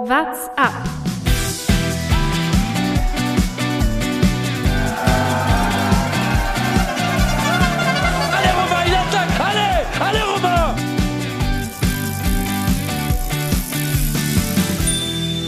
[0.00, 0.72] What's up?
[8.32, 10.76] Allez Romain, il attaque Allez Allez Romain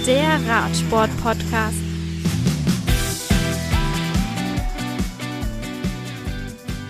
[0.04, 1.78] Der Radsport-Podcast.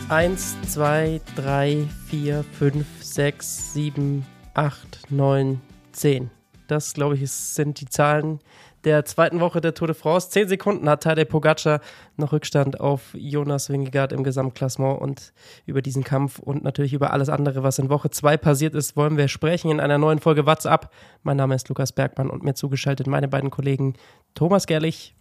[0.08, 4.24] Eins, zwei, drei, vier, fünf, sechs, sieben,
[4.54, 5.60] acht, neun,
[5.92, 6.30] zehn.
[6.70, 8.38] Das, glaube ich, sind die Zahlen
[8.84, 10.30] der zweiten Woche der Tour de France.
[10.30, 11.80] Zehn Sekunden hat Tadej Pogacar
[12.16, 15.32] noch Rückstand auf Jonas Wingegaard im Gesamtklassement und
[15.66, 19.16] über diesen Kampf und natürlich über alles andere, was in Woche zwei passiert ist, wollen
[19.16, 20.90] wir sprechen in einer neuen Folge WhatsApp.
[21.22, 23.94] Mein Name ist Lukas Bergmann und mir zugeschaltet meine beiden Kollegen
[24.34, 25.14] Thomas Gerlich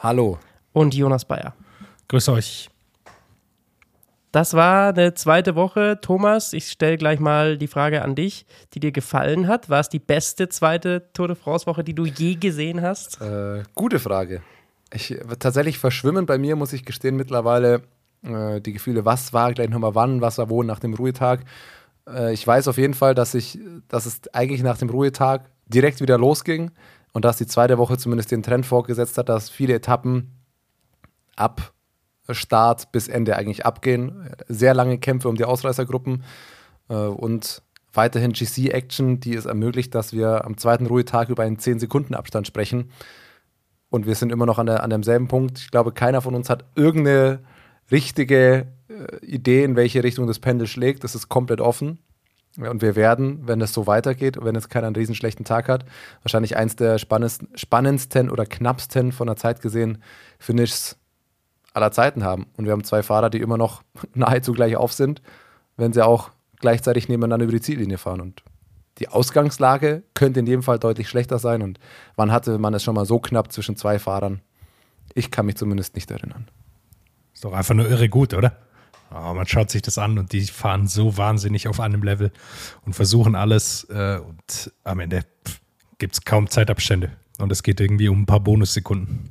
[0.00, 0.38] Hallo.
[0.72, 1.54] und Jonas Bayer.
[2.08, 2.68] Grüß euch.
[4.36, 5.98] Das war eine zweite Woche.
[6.02, 8.44] Thomas, ich stelle gleich mal die Frage an dich,
[8.74, 9.70] die dir gefallen hat.
[9.70, 13.18] War es die beste zweite Tour de France-Woche, die du je gesehen hast?
[13.22, 14.42] Äh, gute Frage.
[14.92, 17.80] Ich, tatsächlich verschwimmen bei mir, muss ich gestehen, mittlerweile
[18.24, 21.40] äh, die Gefühle, was war gleich nochmal wann, was war wo nach dem Ruhetag.
[22.06, 26.02] Äh, ich weiß auf jeden Fall, dass, ich, dass es eigentlich nach dem Ruhetag direkt
[26.02, 26.72] wieder losging
[27.14, 30.30] und dass die zweite Woche zumindest den Trend vorgesetzt hat, dass viele Etappen
[31.36, 31.72] ab
[32.30, 34.30] Start bis Ende eigentlich abgehen.
[34.48, 36.24] Sehr lange Kämpfe um die Ausreißergruppen
[36.88, 42.46] äh, und weiterhin GC-Action, die es ermöglicht, dass wir am zweiten Ruhetag über einen 10-Sekunden-Abstand
[42.46, 42.90] sprechen.
[43.88, 45.58] Und wir sind immer noch an, der, an demselben Punkt.
[45.58, 47.40] Ich glaube, keiner von uns hat irgendeine
[47.90, 51.04] richtige äh, Idee, in welche Richtung das Pendel schlägt.
[51.04, 51.98] Das ist komplett offen.
[52.58, 55.84] Und wir werden, wenn es so weitergeht, wenn jetzt keiner einen riesen schlechten Tag hat,
[56.22, 60.02] wahrscheinlich eins der spannendsten, oder knappsten von der Zeit gesehen
[60.38, 60.96] Finishes
[61.76, 62.46] aller Zeiten haben.
[62.56, 63.82] Und wir haben zwei Fahrer, die immer noch
[64.14, 65.22] nahezu gleich auf sind,
[65.76, 68.20] wenn sie auch gleichzeitig nebeneinander über die Ziellinie fahren.
[68.20, 68.42] Und
[68.98, 71.62] die Ausgangslage könnte in jedem Fall deutlich schlechter sein.
[71.62, 71.78] Und
[72.16, 74.40] wann hatte man es schon mal so knapp zwischen zwei Fahrern?
[75.14, 76.48] Ich kann mich zumindest nicht erinnern.
[77.34, 78.56] Ist doch einfach nur irre gut, oder?
[79.10, 82.32] Oh, man schaut sich das an und die fahren so wahnsinnig auf einem Level
[82.84, 83.84] und versuchen alles.
[83.84, 85.22] Äh, und am Ende
[85.98, 87.12] gibt es kaum Zeitabstände.
[87.38, 89.30] Und es geht irgendwie um ein paar Bonussekunden.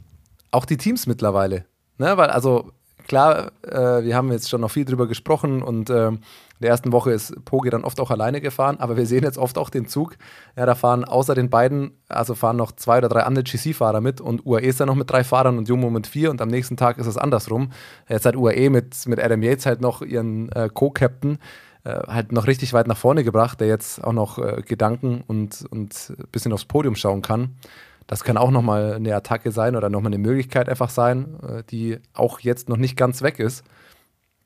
[0.52, 1.66] auch die Teams mittlerweile.
[1.98, 2.18] Ne?
[2.18, 2.72] Weil, also
[3.08, 6.20] klar, äh, wir haben jetzt schon noch viel drüber gesprochen und ähm,
[6.58, 9.38] in der ersten Woche ist Pogi dann oft auch alleine gefahren, aber wir sehen jetzt
[9.38, 10.16] oft auch den Zug.
[10.56, 14.22] Ja, da fahren außer den beiden, also fahren noch zwei oder drei andere GC-Fahrer mit
[14.22, 16.78] und UAE ist dann noch mit drei Fahrern und Jumbo mit vier und am nächsten
[16.78, 17.72] Tag ist es andersrum.
[18.08, 21.40] Jetzt hat UAE mit, mit Adam Yates halt noch ihren äh, Co-Captain
[21.84, 25.66] äh, halt noch richtig weit nach vorne gebracht, der jetzt auch noch äh, Gedanken und,
[25.70, 27.58] und ein bisschen aufs Podium schauen kann.
[28.08, 32.00] Das kann auch nochmal eine Attacke sein oder nochmal eine Möglichkeit einfach sein, äh, die
[32.14, 33.64] auch jetzt noch nicht ganz weg ist.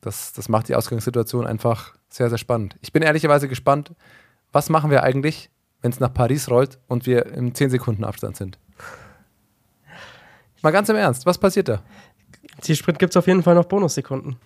[0.01, 2.77] Das, das macht die Ausgangssituation einfach sehr, sehr spannend.
[2.81, 3.91] Ich bin ehrlicherweise gespannt,
[4.51, 5.49] was machen wir eigentlich,
[5.81, 8.57] wenn es nach Paris rollt und wir im 10 Sekunden Abstand sind?
[10.61, 11.81] Mal ganz im Ernst, was passiert da?
[12.61, 14.37] Zielsprint gibt es auf jeden Fall noch Bonussekunden.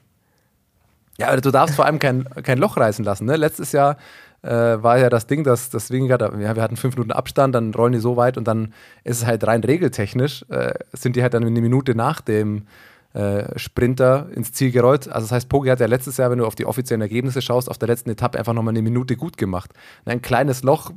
[1.18, 3.26] Ja, aber du darfst vor allem kein, kein Loch reißen lassen.
[3.26, 3.36] Ne?
[3.36, 3.98] Letztes Jahr
[4.44, 7.74] äh, war ja das Ding, dass das Wingegaard, ja, wir hatten fünf Minuten Abstand, dann
[7.74, 8.74] rollen die so weit und dann
[9.04, 12.68] ist es halt rein regeltechnisch, äh, sind die halt dann eine Minute nach dem
[13.14, 15.08] äh, Sprinter ins Ziel gerollt.
[15.08, 17.70] Also das heißt, Pogi hat ja letztes Jahr, wenn du auf die offiziellen Ergebnisse schaust,
[17.70, 19.72] auf der letzten Etappe einfach nochmal eine Minute gut gemacht.
[20.06, 20.92] Ein kleines Loch,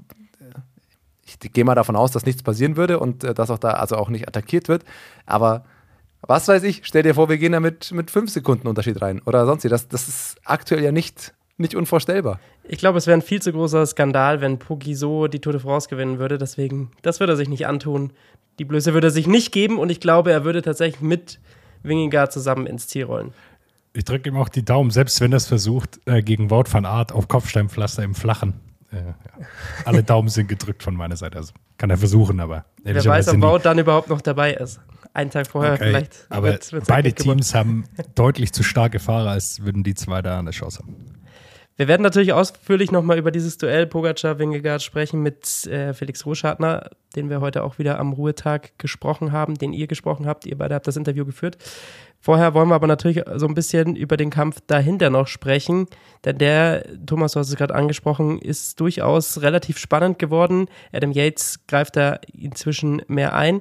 [1.24, 3.96] ich gehe mal davon aus, dass nichts passieren würde und äh, dass auch da also
[3.96, 4.84] auch nicht attackiert wird,
[5.24, 5.64] aber
[6.22, 9.20] was weiß ich, stell dir vor, wir gehen da mit, mit fünf Sekunden Unterschied rein
[9.26, 9.68] oder sonst wie.
[9.68, 12.38] Das, das ist aktuell ja nicht, nicht unvorstellbar.
[12.64, 15.60] Ich glaube, es wäre ein viel zu großer Skandal, wenn Poggi so die Tour de
[15.62, 16.38] France gewinnen würde.
[16.38, 18.12] Deswegen, das würde er sich nicht antun.
[18.58, 21.38] Die Blöße würde er sich nicht geben und ich glaube, er würde tatsächlich mit
[21.82, 23.32] Wingegaard zusammen ins Ziel rollen.
[23.92, 26.84] Ich drücke ihm auch die Daumen, selbst wenn er es versucht, äh, gegen Wout van
[26.84, 28.54] Aert auf Kopfsteinpflaster im Flachen.
[28.92, 29.14] Äh, ja.
[29.84, 31.38] Alle Daumen sind gedrückt von meiner Seite.
[31.38, 34.80] Also kann er versuchen, aber Wer weiß, ob Wout dann überhaupt noch dabei ist.
[35.14, 36.26] Einen Tag vorher Okay, vielleicht.
[36.28, 37.12] aber wird's- wird's beide.
[37.14, 37.84] Teams haben
[38.14, 40.94] deutlich zu starke Fahrer, als würden die zwei da eine Chance haben.
[41.78, 47.28] Wir werden natürlich ausführlich nochmal über dieses Duell Pogacar-Wingegaard sprechen mit äh, Felix Ruschartner, den
[47.28, 50.46] wir heute auch wieder am Ruhetag gesprochen haben, den ihr gesprochen habt.
[50.46, 51.58] Ihr beide habt das Interview geführt.
[52.18, 55.86] Vorher wollen wir aber natürlich so ein bisschen über den Kampf dahinter noch sprechen,
[56.24, 60.68] denn der, Thomas, du hast es gerade angesprochen, ist durchaus relativ spannend geworden.
[60.92, 63.60] Adam Yates greift da inzwischen mehr ein.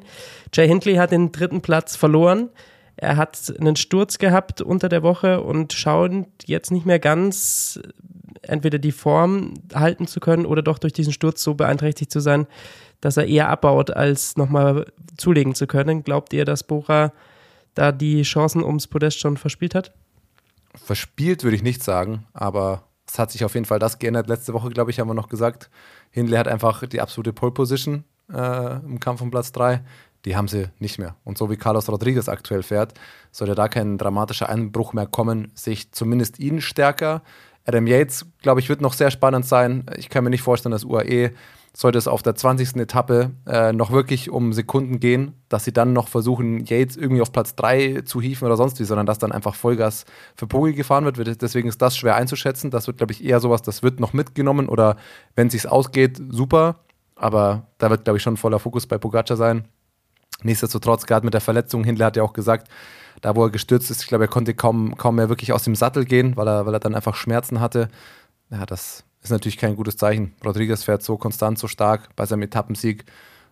[0.53, 2.49] Jay Hindley hat den dritten Platz verloren.
[2.97, 7.79] Er hat einen Sturz gehabt unter der Woche und schaut jetzt nicht mehr ganz
[8.41, 12.47] entweder die Form halten zu können oder doch durch diesen Sturz so beeinträchtigt zu sein,
[13.01, 14.85] dass er eher abbaut, als nochmal
[15.17, 16.03] zulegen zu können.
[16.03, 17.11] Glaubt ihr, dass Bora
[17.73, 19.93] da die Chancen ums Podest schon verspielt hat?
[20.75, 24.27] Verspielt würde ich nicht sagen, aber es hat sich auf jeden Fall das geändert.
[24.27, 25.69] Letzte Woche, glaube ich, haben wir noch gesagt,
[26.11, 29.81] Hindley hat einfach die absolute Pole Position äh, im Kampf um Platz 3.
[30.25, 31.15] Die haben sie nicht mehr.
[31.23, 32.93] Und so wie Carlos Rodriguez aktuell fährt,
[33.31, 37.21] sollte da kein dramatischer Einbruch mehr kommen, sehe ich zumindest ihn stärker.
[37.65, 39.85] Adam Yates, glaube ich, wird noch sehr spannend sein.
[39.97, 41.31] Ich kann mir nicht vorstellen, dass UAE
[41.75, 42.77] sollte es auf der 20.
[42.77, 47.31] Etappe äh, noch wirklich um Sekunden gehen, dass sie dann noch versuchen, Yates irgendwie auf
[47.31, 50.05] Platz 3 zu hieven oder sonst wie, sondern dass dann einfach Vollgas
[50.35, 51.41] für Poggi gefahren wird.
[51.41, 52.71] Deswegen ist das schwer einzuschätzen.
[52.71, 54.95] Das wird, glaube ich, eher sowas, das wird noch mitgenommen oder
[55.35, 56.77] wenn es sich ausgeht, super.
[57.15, 59.65] Aber da wird, glaube ich, schon voller Fokus bei Pogacar sein.
[60.43, 62.69] Nichtsdestotrotz, gerade mit der Verletzung, Hindler hat ja auch gesagt,
[63.21, 65.75] da wo er gestürzt ist, ich glaube, er konnte kaum, kaum mehr wirklich aus dem
[65.75, 67.89] Sattel gehen, weil er, weil er dann einfach Schmerzen hatte.
[68.49, 70.33] Ja, das ist natürlich kein gutes Zeichen.
[70.43, 73.05] Rodriguez fährt so konstant, so stark bei seinem Etappensieg.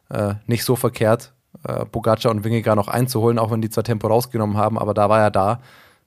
[0.09, 1.33] Äh, nicht so verkehrt,
[1.63, 5.09] äh, Pogacar und Wingegar noch einzuholen, auch wenn die zwar Tempo rausgenommen haben, aber da
[5.09, 5.61] war er da.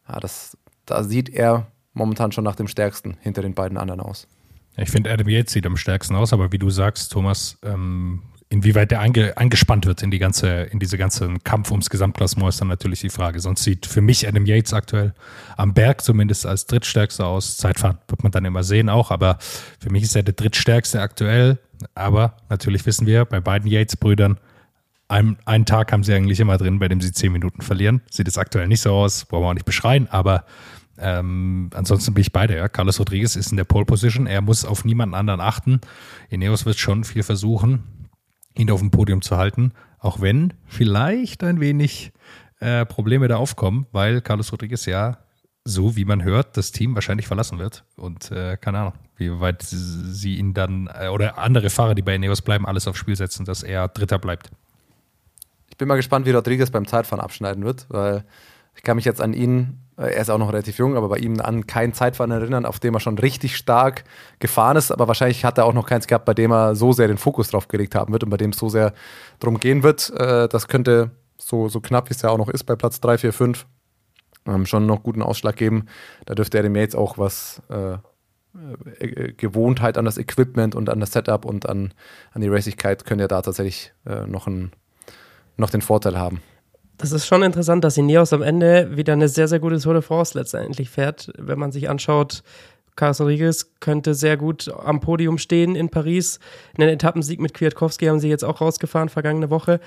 [0.08, 4.28] Ja, das, da sieht er momentan schon nach dem stärksten hinter den beiden anderen aus.
[4.76, 8.91] Ich finde, Adam Yates sieht am stärksten aus, aber wie du sagst, Thomas, ähm, inwieweit
[8.91, 12.69] der einge angespannt wird in, die ganze, in diese ganzen Kampf ums Gesamtklassement ist dann
[12.69, 13.41] natürlich die Frage.
[13.41, 15.15] Sonst sieht für mich Adam Yates aktuell
[15.57, 17.57] am Berg zumindest als drittstärkster aus.
[17.57, 19.39] Zeitfahren wird man dann immer sehen auch, aber
[19.81, 21.59] für mich ist er der drittstärkste aktuell.
[21.95, 24.39] Aber natürlich wissen wir, bei beiden Yates-Brüdern,
[25.09, 28.01] einen, einen Tag haben sie eigentlich immer drin, bei dem sie zehn Minuten verlieren.
[28.11, 30.45] Sieht es aktuell nicht so aus, brauchen wir auch nicht beschreien, aber
[30.99, 32.57] ähm, ansonsten bin ich beide.
[32.57, 32.69] Ja.
[32.69, 34.27] Carlos Rodriguez ist in der Pole Position.
[34.27, 35.81] Er muss auf niemanden anderen achten.
[36.31, 37.85] Ineos wird schon viel versuchen
[38.56, 42.12] ihn auf dem Podium zu halten, auch wenn vielleicht ein wenig
[42.61, 45.19] äh, Probleme da aufkommen, weil Carlos Rodriguez ja,
[45.64, 47.85] so wie man hört, das Team wahrscheinlich verlassen wird.
[47.97, 52.14] Und äh, keine Ahnung, wie weit sie ihn dann äh, oder andere Fahrer, die bei
[52.14, 54.50] Ineos bleiben, alles aufs Spiel setzen, dass er Dritter bleibt.
[55.69, 58.25] Ich bin mal gespannt, wie Rodriguez beim Zeitfahren abschneiden wird, weil
[58.76, 61.41] ich kann mich jetzt an ihn er ist auch noch relativ jung, aber bei ihm
[61.41, 64.05] an kein Zeitfahren erinnern, auf dem er schon richtig stark
[64.41, 64.91] gefahren ist.
[64.91, 67.49] Aber wahrscheinlich hat er auch noch keins gehabt, bei dem er so sehr den Fokus
[67.49, 68.93] drauf gelegt haben wird und bei dem es so sehr
[69.41, 70.11] drum gehen wird.
[70.11, 73.19] Äh, das könnte so, so knapp, wie es ja auch noch ist, bei Platz 3,
[73.19, 73.67] 4, 5,
[74.65, 75.87] schon noch guten Ausschlag geben.
[76.27, 77.95] Da dürfte er dem jetzt auch was äh,
[79.01, 81.95] äh, Gewohntheit an das Equipment und an das Setup und an,
[82.33, 84.73] an die Racigkeit können ja da tatsächlich äh, noch, ein,
[85.57, 86.43] noch den Vorteil haben
[86.99, 90.03] das ist schon interessant, dass Ineos am Ende wieder eine sehr, sehr gute Tour de
[90.03, 91.31] France letztendlich fährt.
[91.39, 92.43] Wenn man sich anschaut,
[92.97, 96.41] Carlos Rodriguez könnte sehr gut am Podium stehen in Paris.
[96.79, 99.81] Einen Etappensieg mit Kwiatkowski haben sie jetzt auch rausgefahren vergangene Woche.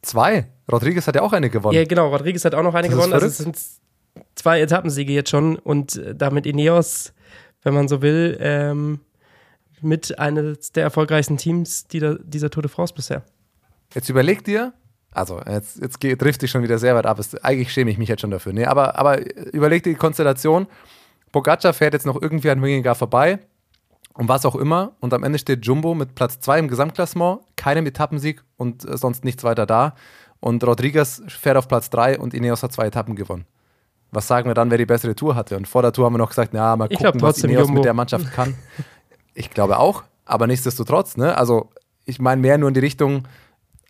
[0.00, 0.46] Zwei.
[0.70, 1.76] Rodriguez hat ja auch eine gewonnen.
[1.76, 2.08] Ja, genau.
[2.08, 3.12] Rodriguez hat auch noch eine das gewonnen.
[3.12, 3.58] Also es sind
[4.34, 7.12] zwei Etappensiege jetzt schon und damit Ineos,
[7.62, 9.00] wenn man so will, ähm,
[9.82, 13.22] mit eines der erfolgreichsten Teams dieser, dieser Tour de France bisher.
[13.94, 14.72] Jetzt überleg dir,
[15.14, 17.20] also, jetzt, jetzt trifft ich schon wieder sehr weit ab.
[17.42, 18.52] eigentlich schäme ich mich jetzt schon dafür.
[18.52, 19.20] Nee, aber, aber
[19.52, 20.66] überleg dir die Konstellation.
[21.30, 23.38] Pogacar fährt jetzt noch irgendwie an Wingegar vorbei
[24.14, 24.92] und was auch immer.
[25.00, 29.24] Und am Ende steht Jumbo mit Platz 2 im Gesamtklassement, keinem Etappensieg und äh, sonst
[29.24, 29.94] nichts weiter da.
[30.40, 33.46] Und Rodriguez fährt auf Platz 3 und Ineos hat zwei Etappen gewonnen.
[34.10, 35.56] Was sagen wir dann, wer die bessere Tour hatte?
[35.56, 37.74] Und vor der Tour haben wir noch gesagt, na, mal gucken, was Ineos Jumbo.
[37.74, 38.54] mit der Mannschaft kann.
[39.34, 41.36] ich glaube auch, aber nichtsdestotrotz, ne?
[41.36, 41.70] Also,
[42.04, 43.26] ich meine mehr nur in die Richtung,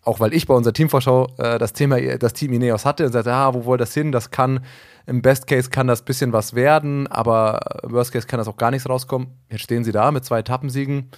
[0.05, 3.33] auch weil ich bei unserer Teamvorschau äh, das Thema, das Team Ineos hatte und sagte,
[3.33, 4.11] ah, wo wollt das hin?
[4.11, 4.63] Das kann,
[5.05, 8.57] im Best Case kann das bisschen was werden, aber im Worst Case kann das auch
[8.57, 9.27] gar nichts rauskommen.
[9.49, 11.09] Jetzt stehen sie da mit zwei Etappensiegen.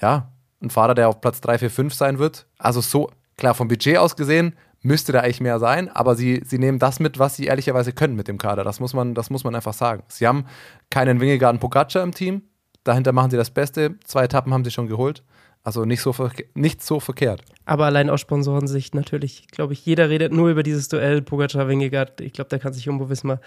[0.00, 0.32] Ja,
[0.62, 2.46] ein Fahrer, der auf Platz 3, 4, 5 sein wird.
[2.58, 6.58] Also so, klar, vom Budget aus gesehen müsste da eigentlich mehr sein, aber sie, sie
[6.58, 8.64] nehmen das mit, was sie ehrlicherweise können mit dem Kader.
[8.64, 10.04] Das muss man, das muss man einfach sagen.
[10.08, 10.46] Sie haben
[10.88, 12.42] keinen Wingegarten Pogacar im Team.
[12.84, 13.96] Dahinter machen sie das Beste.
[14.04, 15.22] Zwei Etappen haben sie schon geholt.
[15.62, 16.14] Also nicht so,
[16.54, 17.42] nicht so verkehrt.
[17.66, 22.20] Aber allein aus Sponsorensicht natürlich, glaube ich, jeder redet nur über dieses Duell Pogacar-Wingegaard.
[22.22, 23.40] Ich glaube, da kann sich Jumbo Wismar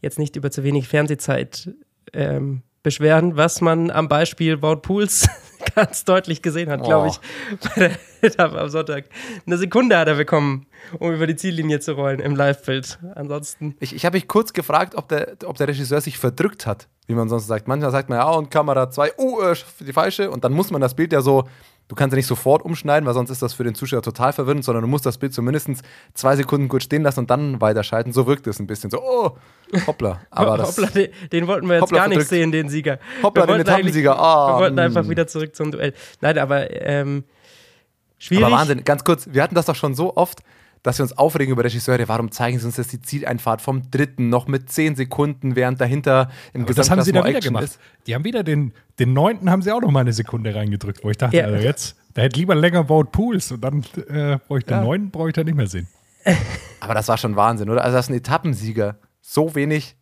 [0.00, 1.70] jetzt nicht über zu wenig Fernsehzeit
[2.12, 5.28] ähm, beschweren, was man am Beispiel Wout Pools
[5.74, 7.20] ganz deutlich gesehen hat, glaube ich,
[7.60, 9.04] bei der am Sonntag.
[9.46, 10.66] Eine Sekunde hat er bekommen,
[10.98, 12.98] um über die Ziellinie zu rollen im Live-Bild.
[13.14, 13.76] Ansonsten.
[13.80, 17.14] Ich, ich habe mich kurz gefragt, ob der, ob der Regisseur sich verdrückt hat, wie
[17.14, 17.68] man sonst sagt.
[17.68, 20.30] Manchmal sagt man ja, und Kamera 2, oh, uh, die falsche.
[20.30, 21.48] Und dann muss man das Bild ja so
[21.88, 24.64] Du kannst ja nicht sofort umschneiden, weil sonst ist das für den Zuschauer total verwirrend,
[24.64, 25.68] sondern du musst das Bild zumindest
[26.14, 28.12] zwei Sekunden kurz stehen lassen und dann weiterschalten.
[28.12, 28.90] So wirkt es ein bisschen.
[28.90, 29.36] So, oh,
[29.86, 30.20] hoppla.
[30.30, 32.98] Aber das, hoppla, den, den wollten wir jetzt gar nicht sehen, den Sieger.
[33.22, 34.16] Hoppla, den Etappensieger.
[34.18, 35.92] Oh, wir wollten einfach wieder zurück zum Duell.
[36.20, 37.24] Nein, aber ähm,
[38.18, 38.46] schwierig.
[38.46, 40.40] Aber Wahnsinn, ganz kurz, wir hatten das doch schon so oft,
[40.82, 42.08] dass wir uns aufregen über Regisseure.
[42.08, 46.30] Warum zeigen sie uns jetzt die Zieleinfahrt vom dritten noch mit zehn Sekunden, während dahinter
[46.52, 47.64] im Aber Das haben sie da wieder gemacht.
[47.64, 47.78] Ist?
[48.06, 51.10] Die haben wieder den, den neunten haben sie auch noch mal eine Sekunde reingedrückt, wo
[51.10, 51.44] ich dachte, ja.
[51.44, 54.82] also jetzt, da hätte lieber länger baut Pools und dann äh, brauche ich den ja.
[54.82, 55.86] neunten, brauche ich da nicht mehr sehen.
[56.80, 57.84] Aber das war schon Wahnsinn, oder?
[57.84, 59.96] Also, dass ein Etappensieger so wenig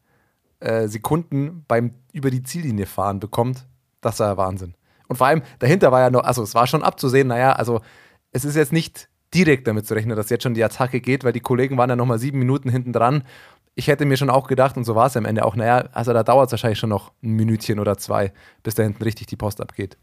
[0.60, 3.66] äh, Sekunden beim über die Ziellinie fahren bekommt,
[4.00, 4.74] das war ja Wahnsinn.
[5.08, 7.80] Und vor allem dahinter war ja noch, also es war schon abzusehen, naja, also
[8.32, 11.32] es ist jetzt nicht direkt damit zu rechnen, dass jetzt schon die Attacke geht, weil
[11.32, 13.24] die Kollegen waren ja nochmal sieben Minuten hinten dran.
[13.74, 16.12] Ich hätte mir schon auch gedacht, und so war es am Ende auch, naja, also
[16.12, 18.32] da dauert es wahrscheinlich schon noch ein Minütchen oder zwei,
[18.62, 19.96] bis da hinten richtig die Post abgeht.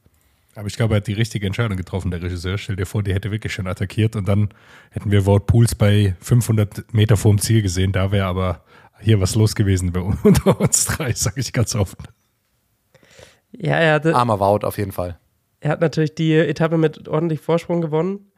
[0.55, 2.57] Aber ich glaube, er hat die richtige Entscheidung getroffen, der Regisseur.
[2.57, 4.49] Stell dir vor, die hätte wirklich schon attackiert und dann
[4.89, 7.91] hätten wir Wout Pools bei 500 Meter vorm Ziel gesehen.
[7.91, 8.63] Da wäre aber
[8.99, 11.97] hier was los gewesen bei unter uns drei, sage ich ganz offen.
[13.51, 15.19] Ja, er hatte, Armer Wout auf jeden Fall.
[15.59, 18.31] er hat natürlich die Etappe mit ordentlich Vorsprung gewonnen.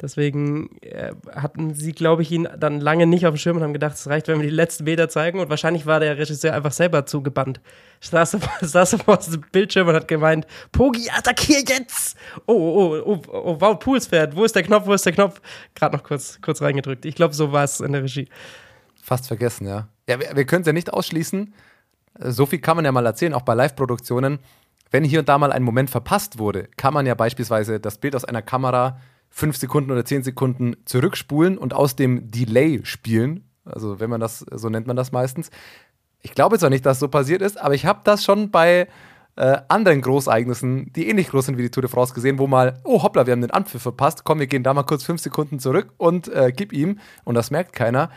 [0.00, 3.72] Deswegen äh, hatten sie, glaube ich, ihn dann lange nicht auf dem Schirm und haben
[3.72, 5.40] gedacht, es reicht, wenn wir die letzten Meter zeigen.
[5.40, 7.60] Und wahrscheinlich war der Regisseur einfach selber zugebannt.
[8.00, 12.18] Saß, saß vor dem Bildschirm und hat gemeint, Pogi, attackier jetzt!
[12.44, 14.36] Oh, oh, oh, oh, oh Wout Pools fährt.
[14.36, 15.40] Wo ist der Knopf, wo ist der Knopf?
[15.74, 17.06] Gerade noch kurz, kurz reingedrückt.
[17.06, 18.28] Ich glaube, so war es in der Regie.
[19.02, 19.88] Fast vergessen, ja.
[20.06, 21.54] Ja, wir, wir können es ja nicht ausschließen.
[22.20, 24.40] Äh, So viel kann man ja mal erzählen, auch bei Live-Produktionen.
[24.90, 28.14] Wenn hier und da mal ein Moment verpasst wurde, kann man ja beispielsweise das Bild
[28.14, 33.48] aus einer Kamera fünf Sekunden oder zehn Sekunden zurückspulen und aus dem Delay spielen.
[33.64, 35.50] Also, wenn man das, so nennt man das meistens.
[36.22, 38.88] Ich glaube zwar nicht, dass so passiert ist, aber ich habe das schon bei
[39.36, 42.80] äh, anderen Großereignissen, die ähnlich groß sind wie die Tour de France, gesehen, wo mal,
[42.84, 45.58] oh hoppla, wir haben den Anpfiff verpasst, komm, wir gehen da mal kurz fünf Sekunden
[45.58, 46.98] zurück und äh, gib ihm.
[47.24, 48.10] Und das merkt keiner.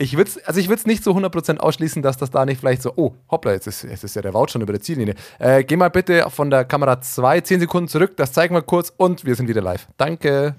[0.00, 2.92] Ich würde also ich es nicht zu 100% ausschließen, dass das da nicht vielleicht so,
[2.94, 5.16] oh, hoppla, jetzt ist, jetzt ist ja der Wout schon über der Ziellinie.
[5.40, 8.92] Äh, geh mal bitte von der Kamera 2, 10 Sekunden zurück, das zeigen wir kurz
[8.96, 9.88] und wir sind wieder live.
[9.96, 10.54] Danke.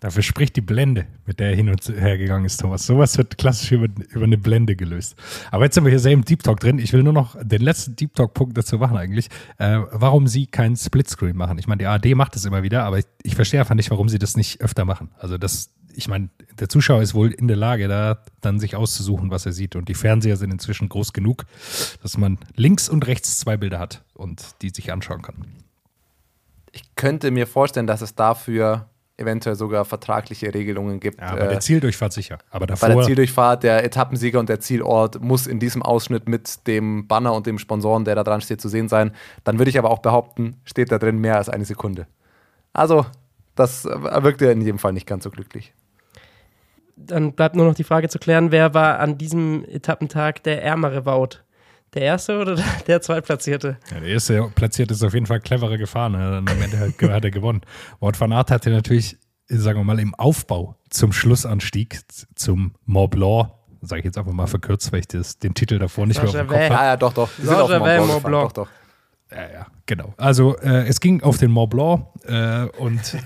[0.00, 2.86] Dafür spricht die Blende, mit der er hin und her gegangen ist, Thomas.
[2.86, 5.16] Sowas wird klassisch über, über eine Blende gelöst.
[5.50, 6.78] Aber jetzt sind wir hier sehr im Deep Talk drin.
[6.78, 9.28] Ich will nur noch den letzten Deep Talk-Punkt dazu machen eigentlich.
[9.56, 11.58] Äh, warum sie keinen Splitscreen machen.
[11.58, 14.08] Ich meine, die ARD macht das immer wieder, aber ich, ich verstehe einfach nicht, warum
[14.08, 15.10] sie das nicht öfter machen.
[15.18, 16.28] Also das, ich meine,
[16.60, 19.74] der Zuschauer ist wohl in der Lage, da dann sich auszusuchen, was er sieht.
[19.74, 21.44] Und die Fernseher sind inzwischen groß genug,
[22.02, 25.46] dass man links und rechts zwei Bilder hat und die sich anschauen kann.
[26.70, 28.86] Ich könnte mir vorstellen, dass es dafür
[29.16, 31.20] eventuell sogar vertragliche Regelungen gibt.
[31.20, 32.38] Ja, bei Äh, der Zieldurchfahrt sicher.
[32.50, 32.90] Aber bei davor.
[32.90, 37.48] der Zieldurchfahrt, der Etappensieger und der Zielort muss in diesem Ausschnitt mit dem Banner und
[37.48, 39.10] dem Sponsoren, der da dran steht, zu sehen sein.
[39.42, 42.06] Dann würde ich aber auch behaupten, steht da drin mehr als eine Sekunde.
[42.72, 43.04] Also,
[43.56, 45.74] das wirkt ja in jedem Fall nicht ganz so glücklich.
[47.06, 51.06] Dann bleibt nur noch die Frage zu klären, wer war an diesem Etappentag der ärmere
[51.06, 51.40] Wout?
[51.94, 53.78] Der erste oder der zweitplatzierte?
[53.90, 56.12] Ja, der erste platziert ist auf jeden Fall cleverer gefahren.
[56.12, 56.18] ne?
[56.18, 57.62] Dann am Ende hat, hat er gewonnen.
[58.00, 59.16] Wout van Aert hatte natürlich,
[59.48, 62.00] sagen wir mal, im Aufbau zum Schlussanstieg
[62.34, 63.50] zum Mont Blanc,
[63.80, 66.34] sage ich jetzt einfach mal verkürzt, weil ich das, den Titel davor nicht mehr auf
[66.34, 66.74] dem Kopf habe.
[66.74, 67.30] Ja, ja, doch, doch.
[67.30, 68.22] Sind auf dem Mont.
[68.22, 68.54] Blanc.
[68.54, 68.68] Doch, doch.
[69.30, 70.14] Ja, ja, genau.
[70.16, 73.00] Also äh, es ging auf den Mont Blanc äh, und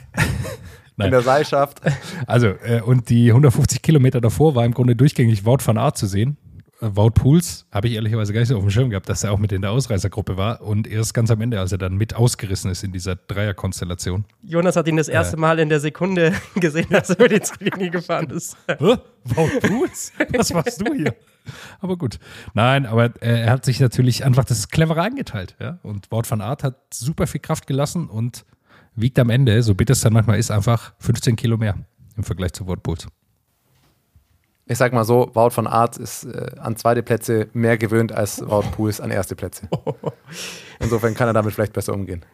[0.98, 1.80] In der Seilschaft.
[2.26, 6.06] Also, äh, und die 150 Kilometer davor war im Grunde durchgängig Wout van Aert zu
[6.06, 6.36] sehen.
[6.80, 9.32] Äh, Wout Pools habe ich ehrlicherweise gar nicht so auf dem Schirm gehabt, dass er
[9.32, 10.60] auch mit in der Ausreißergruppe war.
[10.60, 14.24] Und erst ganz am Ende, als er dann mit ausgerissen ist in dieser Dreierkonstellation.
[14.42, 17.90] Jonas hat ihn das erste Mal in der Sekunde gesehen, als er über die Ziellinie
[17.90, 18.56] gefahren ist.
[18.66, 18.96] Hä?
[19.24, 20.12] Wout Pools?
[20.36, 21.14] Was machst du hier?
[21.80, 22.18] Aber gut.
[22.54, 25.56] Nein, aber äh, er hat sich natürlich einfach das Clevere eingeteilt.
[25.60, 25.78] Ja?
[25.82, 28.44] Und Wout van Aert hat super viel Kraft gelassen und
[28.94, 31.74] wiegt am Ende, so bitter es dann manchmal ist, einfach 15 Kilo mehr
[32.16, 33.06] im Vergleich zu Wout Pools.
[34.66, 38.40] Ich sag mal so, Wout van Aert ist äh, an zweite Plätze mehr gewöhnt als
[38.40, 39.68] Wout Pools an erste Plätze.
[40.78, 42.24] Insofern kann er damit vielleicht besser umgehen.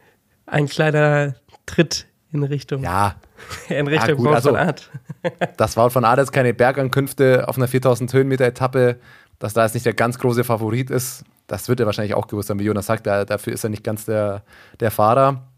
[0.45, 1.35] Ein kleiner
[1.65, 3.15] Tritt in Richtung, Ja,
[3.69, 4.89] in Richtung Ja, gut, Wout also- van Aert.
[5.57, 8.99] dass Wout van Aert jetzt keine Bergankünfte auf einer 4000 Höhenmeter Etappe,
[9.39, 12.49] dass da jetzt nicht der ganz große Favorit ist, das wird er wahrscheinlich auch gewusst
[12.51, 14.43] haben, wie Jonas sagt, da, dafür ist er nicht ganz der,
[14.79, 15.48] der Fahrer.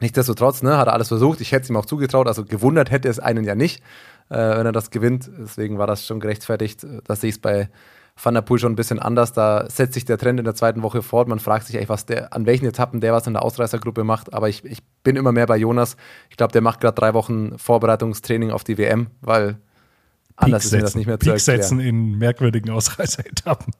[0.00, 1.40] Nichtsdestotrotz, ne, hat er alles versucht.
[1.40, 3.82] Ich hätte es ihm auch zugetraut, also gewundert hätte es einen ja nicht,
[4.28, 5.30] äh, wenn er das gewinnt.
[5.38, 6.86] Deswegen war das schon gerechtfertigt.
[7.04, 7.68] Da sehe ich es bei
[8.22, 9.32] Van der Poel schon ein bisschen anders.
[9.32, 11.28] Da setzt sich der Trend in der zweiten Woche fort.
[11.28, 14.32] Man fragt sich eigentlich, was der, an welchen Etappen der was in der Ausreißergruppe macht.
[14.34, 15.96] Aber ich, ich bin immer mehr bei Jonas.
[16.30, 19.58] Ich glaube, der macht gerade drei Wochen Vorbereitungstraining auf die WM, weil
[20.36, 22.12] anders ist mir das nicht mehr zu Peak setzen erklären.
[22.12, 23.72] in merkwürdigen Ausreißeretappen.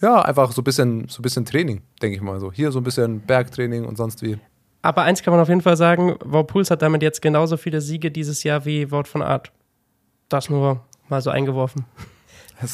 [0.00, 2.52] Ja, einfach so ein bisschen, so ein bisschen Training, denke ich mal so.
[2.52, 4.38] Hier so ein bisschen Bergtraining und sonst wie.
[4.82, 7.80] Aber eins kann man auf jeden Fall sagen, Wout Puls hat damit jetzt genauso viele
[7.80, 9.52] Siege dieses Jahr wie Wout van Aert.
[10.28, 11.84] Das nur mal so eingeworfen.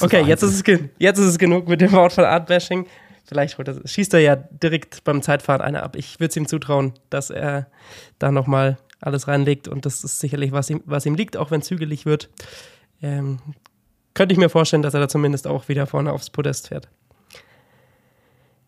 [0.00, 2.86] Okay, jetzt ist, es jetzt ist es genug mit dem Wout van Aert-Bashing.
[3.24, 5.96] Vielleicht er, schießt er ja direkt beim Zeitfahren einer ab.
[5.96, 7.68] Ich würde es ihm zutrauen, dass er
[8.18, 11.60] da nochmal alles reinlegt und das ist sicherlich, was ihm, was ihm liegt, auch wenn
[11.60, 12.28] es hügelig wird.
[13.00, 13.38] Ähm,
[14.12, 16.88] könnte ich mir vorstellen, dass er da zumindest auch wieder vorne aufs Podest fährt.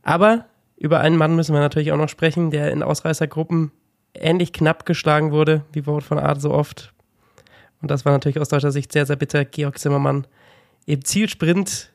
[0.03, 0.47] Aber
[0.81, 3.71] über einen Mann müssen wir natürlich auch noch sprechen, der in Ausreißergruppen
[4.15, 6.93] ähnlich knapp geschlagen wurde, wie Wout von Aert so oft.
[7.83, 9.45] Und das war natürlich aus deutscher Sicht sehr, sehr bitter.
[9.45, 10.27] Georg Zimmermann
[10.87, 11.93] im Zielsprint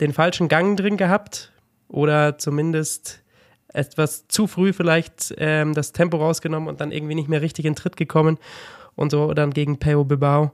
[0.00, 1.52] den falschen Gang drin gehabt
[1.88, 3.22] oder zumindest
[3.68, 7.76] etwas zu früh vielleicht ähm, das Tempo rausgenommen und dann irgendwie nicht mehr richtig in
[7.76, 8.38] Tritt gekommen
[8.94, 10.52] und so dann gegen Peo Bilbao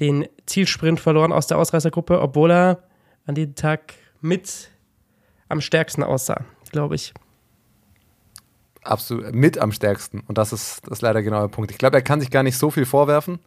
[0.00, 2.82] den Zielsprint verloren aus der Ausreißergruppe, obwohl er
[3.26, 4.70] an diesem Tag mit
[5.48, 7.12] am stärksten aussah, glaube ich.
[8.82, 10.20] Absolut mit am stärksten.
[10.26, 11.70] Und das ist, das ist leider genau der Punkt.
[11.70, 13.38] Ich glaube, er kann sich gar nicht so viel vorwerfen,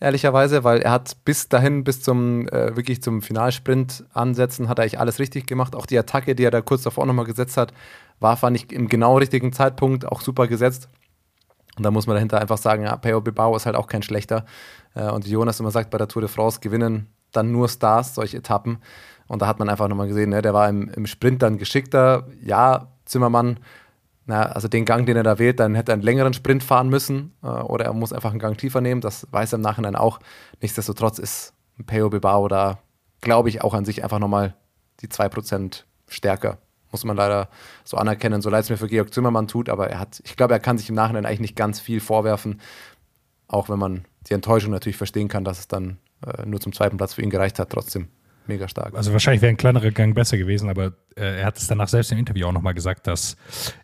[0.00, 4.82] ehrlicherweise, weil er hat bis dahin, bis zum äh, wirklich zum Finalsprint ansetzen, hat er
[4.82, 5.76] eigentlich alles richtig gemacht.
[5.76, 7.74] Auch die Attacke, die er da kurz davor nochmal gesetzt hat,
[8.18, 10.88] war, fand ich, im genau richtigen Zeitpunkt auch super gesetzt.
[11.76, 14.46] Und da muss man dahinter einfach sagen, ja, Peo Bilbao ist halt auch kein schlechter.
[14.94, 18.14] Äh, und wie Jonas immer sagt, bei der Tour de France gewinnen dann nur Stars,
[18.14, 18.78] solche Etappen.
[19.28, 22.26] Und da hat man einfach nochmal gesehen, ne, der war im, im Sprint dann geschickter.
[22.42, 23.60] Ja, Zimmermann
[24.28, 26.90] na, also den Gang, den er da wählt, dann hätte er einen längeren Sprint fahren
[26.90, 29.00] müssen äh, oder er muss einfach einen Gang tiefer nehmen.
[29.00, 30.20] Das weiß er im Nachhinein auch.
[30.60, 31.54] Nichtsdestotrotz ist
[31.86, 32.78] Peo Bilbao da,
[33.22, 34.54] glaube ich, auch an sich einfach nochmal
[35.00, 36.58] die 2% stärker.
[36.92, 37.48] Muss man leider
[37.84, 40.52] so anerkennen, so leid es mir für Georg Zimmermann tut, aber er hat, ich glaube,
[40.52, 42.60] er kann sich im Nachhinein eigentlich nicht ganz viel vorwerfen,
[43.46, 46.98] auch wenn man die Enttäuschung natürlich verstehen kann, dass es dann äh, nur zum zweiten
[46.98, 48.08] Platz für ihn gereicht hat, trotzdem
[48.48, 48.94] mega stark.
[48.94, 52.12] Also wahrscheinlich wäre ein kleinerer Gang besser gewesen, aber äh, er hat es danach selbst
[52.12, 53.36] im Interview auch nochmal gesagt, dass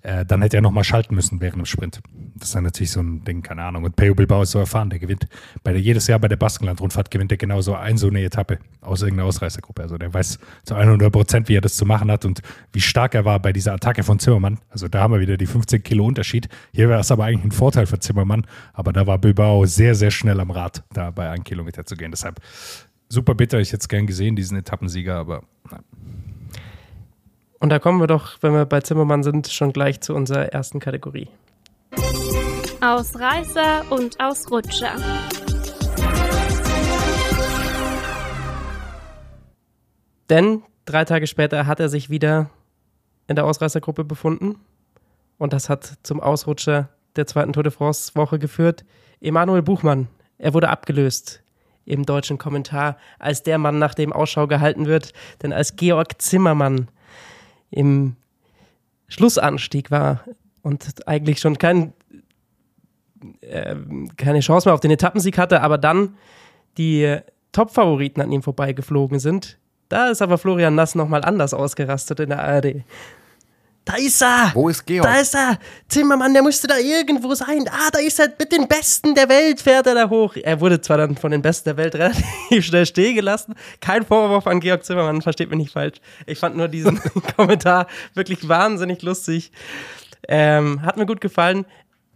[0.03, 2.01] äh, dann hätte er nochmal schalten müssen während dem Sprint.
[2.37, 3.85] Das ist dann natürlich so ein Ding, keine Ahnung.
[3.85, 5.27] Und Peo Bilbao ist so erfahren, der gewinnt
[5.63, 9.03] bei der, jedes Jahr bei der Baskenland-Rundfahrt gewinnt er genauso ein so eine Etappe aus
[9.03, 9.83] irgendeiner Ausreißergruppe.
[9.83, 12.41] Also der weiß zu 100 Prozent, wie er das zu machen hat und
[12.73, 14.59] wie stark er war bei dieser Attacke von Zimmermann.
[14.69, 16.49] Also da haben wir wieder die 15 Kilo Unterschied.
[16.73, 20.11] Hier wäre es aber eigentlich ein Vorteil für Zimmermann, aber da war Bilbao sehr, sehr
[20.11, 22.11] schnell am Rad, da bei einem Kilometer zu gehen.
[22.11, 22.41] Deshalb
[23.09, 23.61] super bitter.
[23.61, 25.83] Ich hätte es gern gesehen, diesen Etappensieger, aber nein.
[27.61, 30.81] Und da kommen wir doch, wenn wir bei Zimmermann sind, schon gleich zu unserer ersten
[30.81, 31.29] Kategorie.
[32.81, 34.97] Ausreißer und Ausrutscher.
[40.29, 42.51] Denn drei Tage später hat er sich wieder
[43.27, 44.57] in der Ausreißergruppe befunden.
[45.39, 48.85] Und das hat zum Ausrutscher der zweiten Tour de France-Woche geführt.
[49.21, 50.09] Emanuel Buchmann,
[50.39, 51.44] er wurde abgelöst
[51.87, 55.13] im deutschen Kommentar als der Mann, nach dem Ausschau gehalten wird.
[55.43, 56.89] Denn als Georg Zimmermann
[57.71, 58.17] im
[59.09, 60.25] Schlussanstieg war
[60.63, 61.93] und eigentlich schon kein,
[63.41, 63.77] äh,
[64.17, 66.17] keine Chance mehr auf den Etappensieg hatte, aber dann
[66.79, 67.19] die
[67.53, 72.43] Top-Favoriten an ihm vorbeigeflogen sind, da ist aber Florian Nass nochmal anders ausgerastet in der
[72.43, 72.85] ARD.
[73.85, 74.51] Da ist er!
[74.55, 75.05] Wo ist Georg?
[75.05, 75.59] Da ist er!
[75.89, 77.67] Zimmermann, der müsste da irgendwo sein.
[77.71, 80.37] Ah, da ist er mit den Besten der Welt, fährt er da hoch.
[80.43, 83.55] Er wurde zwar dann von den Besten der Welt relativ schnell stehen gelassen.
[83.81, 85.99] Kein Vorwurf an Georg Zimmermann, versteht mich nicht falsch.
[86.27, 86.99] Ich fand nur diesen
[87.37, 89.53] Kommentar wirklich wahnsinnig lustig.
[90.29, 91.67] Ähm, hat mir gut gefallen.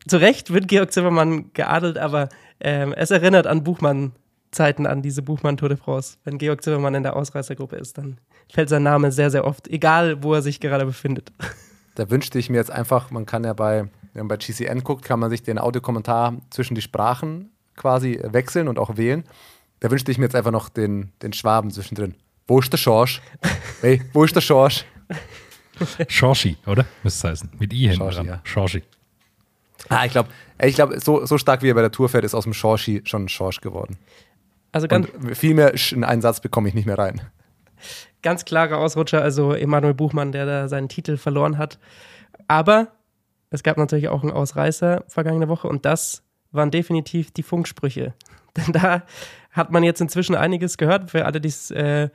[0.06, 4.12] Zu Recht wird Georg Zimmermann geadelt, aber ähm, es erinnert an Buchmann
[4.50, 6.16] Zeiten an diese Buchmann Tour de France.
[6.24, 8.18] Wenn Georg Zimmermann in der Ausreißergruppe ist, dann
[8.52, 11.32] fällt sein Name sehr, sehr oft, egal wo er sich gerade befindet.
[11.94, 15.04] Da wünschte ich mir jetzt einfach, man kann ja bei, wenn man bei GCN guckt,
[15.04, 19.24] kann man sich den Audiokommentar zwischen die Sprachen quasi wechseln und auch wählen.
[19.80, 22.14] Da wünschte ich mir jetzt einfach noch den, den Schwaben zwischendrin.
[22.46, 23.20] Wo ist der Schorsch?
[23.80, 24.84] Hey, wo ist der Schorsch?
[26.08, 26.84] Schorschi, oder?
[27.02, 27.50] Müsste es heißen.
[27.58, 28.26] Mit I hinten Schorschi, dran.
[28.26, 28.40] ja.
[28.44, 28.82] Schorschi.
[29.88, 30.28] Ah, ich glaube,
[30.60, 33.02] ich glaub, so, so stark wie er bei der Tour fährt, ist aus dem Schorschi
[33.04, 33.96] schon ein Schorsch geworden.
[34.72, 37.20] Also ganz, Und viel mehr Sch in einen Satz bekomme ich nicht mehr rein.
[38.22, 41.78] Ganz klarer Ausrutscher, also Emanuel Buchmann, der da seinen Titel verloren hat.
[42.46, 42.88] Aber
[43.50, 48.14] es gab natürlich auch einen Ausreißer vergangene Woche und das waren definitiv die Funksprüche.
[48.56, 49.02] Denn da
[49.50, 52.08] hat man jetzt inzwischen einiges gehört, für alle, die es äh,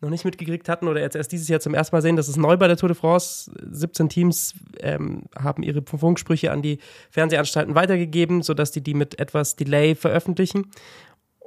[0.00, 2.16] noch nicht mitgekriegt hatten oder jetzt erst dieses Jahr zum ersten Mal sehen.
[2.16, 3.50] Das ist neu bei der Tour de France.
[3.70, 6.78] 17 Teams ähm, haben ihre Funksprüche an die
[7.10, 10.70] Fernsehanstalten weitergegeben, sodass die die mit etwas Delay veröffentlichen.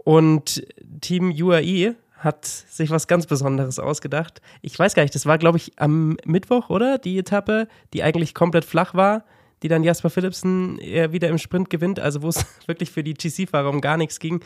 [0.04, 0.66] Und
[1.02, 4.42] Team UAE hat sich was ganz Besonderes ausgedacht.
[4.62, 6.98] Ich weiß gar nicht, das war, glaube ich, am Mittwoch, oder?
[6.98, 9.24] Die Etappe, die eigentlich komplett flach war,
[9.64, 13.14] die dann Jasper Philipsen eher wieder im Sprint gewinnt, also wo es wirklich für die
[13.14, 14.42] GC-Fahrer um gar nichts ging.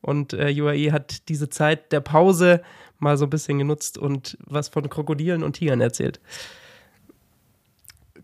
[0.00, 2.62] Und äh, UAE hat diese Zeit der Pause
[2.98, 6.20] mal so ein bisschen genutzt und was von Krokodilen und Tigern erzählt.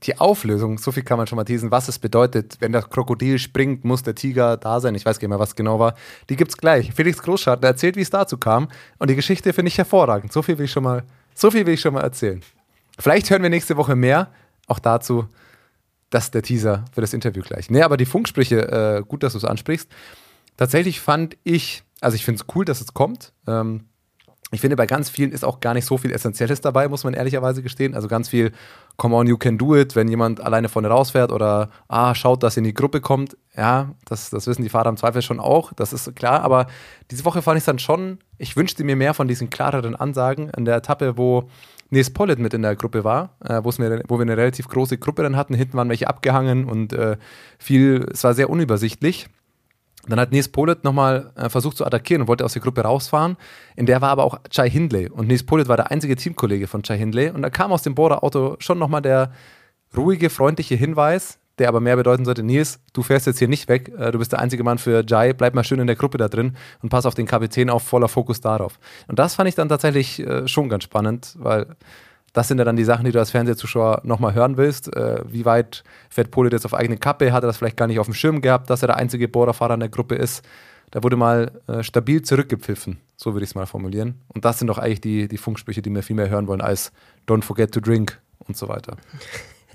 [0.05, 3.39] Die Auflösung, so viel kann man schon mal teasen, was es bedeutet, wenn der Krokodil
[3.39, 4.95] springt, muss der Tiger da sein.
[4.95, 5.95] Ich weiß gar nicht mehr, was genau war.
[6.31, 6.93] Die gibt's gleich.
[6.95, 8.69] Felix Großschartner erzählt, wie es dazu kam.
[8.99, 10.33] Und die Geschichte finde ich hervorragend.
[10.33, 12.43] So viel will ich schon mal, so viel will ich schon mal erzählen.
[12.99, 14.29] Vielleicht hören wir nächste Woche mehr.
[14.67, 15.29] Auch dazu,
[16.09, 17.71] das ist der Teaser für das Interview gleich.
[17.71, 19.89] Nee, aber die Funksprüche, äh, gut, dass du es ansprichst.
[20.57, 23.33] Tatsächlich fand ich, also ich finde es cool, dass es kommt.
[23.47, 23.85] Ähm,
[24.53, 27.15] ich finde, bei ganz vielen ist auch gar nicht so viel Essentielles dabei, muss man
[27.15, 27.95] ehrlicherweise gestehen.
[27.95, 28.51] Also ganz viel,
[28.97, 32.57] come on, you can do it, wenn jemand alleine vorne rausfährt oder, ah, schaut, dass
[32.57, 33.37] ihr in die Gruppe kommt.
[33.57, 36.43] Ja, das, das wissen die Fahrer im Zweifel schon auch, das ist klar.
[36.43, 36.67] Aber
[37.11, 40.51] diese Woche fand ich es dann schon, ich wünschte mir mehr von diesen klareren Ansagen
[40.51, 41.49] in der Etappe, wo
[41.91, 45.23] Nils Pollitt mit in der Gruppe war, äh, mir, wo wir eine relativ große Gruppe
[45.23, 45.55] dann hatten.
[45.55, 47.17] Hinten waren welche abgehangen und äh,
[47.59, 49.29] viel, es war sehr unübersichtlich.
[50.09, 53.37] Dann hat Nils Polit nochmal äh, versucht zu attackieren und wollte aus der Gruppe rausfahren.
[53.77, 55.09] In der war aber auch Chai Hindley.
[55.09, 57.31] Und Nils Polit war der einzige Teamkollege von Chai Hindley.
[57.31, 59.33] Und da kam aus dem Bohrer-Auto schon nochmal der
[59.97, 63.93] ruhige, freundliche Hinweis, der aber mehr bedeuten sollte, Nils, du fährst jetzt hier nicht weg,
[63.99, 66.29] äh, du bist der einzige Mann für Jai, bleib mal schön in der Gruppe da
[66.29, 68.79] drin und pass auf den Kapitän auf, voller Fokus darauf.
[69.09, 71.67] Und das fand ich dann tatsächlich äh, schon ganz spannend, weil
[72.33, 74.95] das sind ja dann die Sachen, die du als Fernsehzuschauer nochmal hören willst.
[74.95, 77.33] Äh, wie weit fährt Pole jetzt auf eigene Kappe?
[77.33, 79.75] Hat er das vielleicht gar nicht auf dem Schirm gehabt, dass er der einzige Bohrerfahrer
[79.75, 80.45] in der Gruppe ist?
[80.91, 84.21] Da wurde mal äh, stabil zurückgepfiffen, so würde ich es mal formulieren.
[84.29, 86.93] Und das sind doch eigentlich die, die Funksprüche, die wir viel mehr hören wollen als
[87.29, 88.97] Don't forget to drink und so weiter.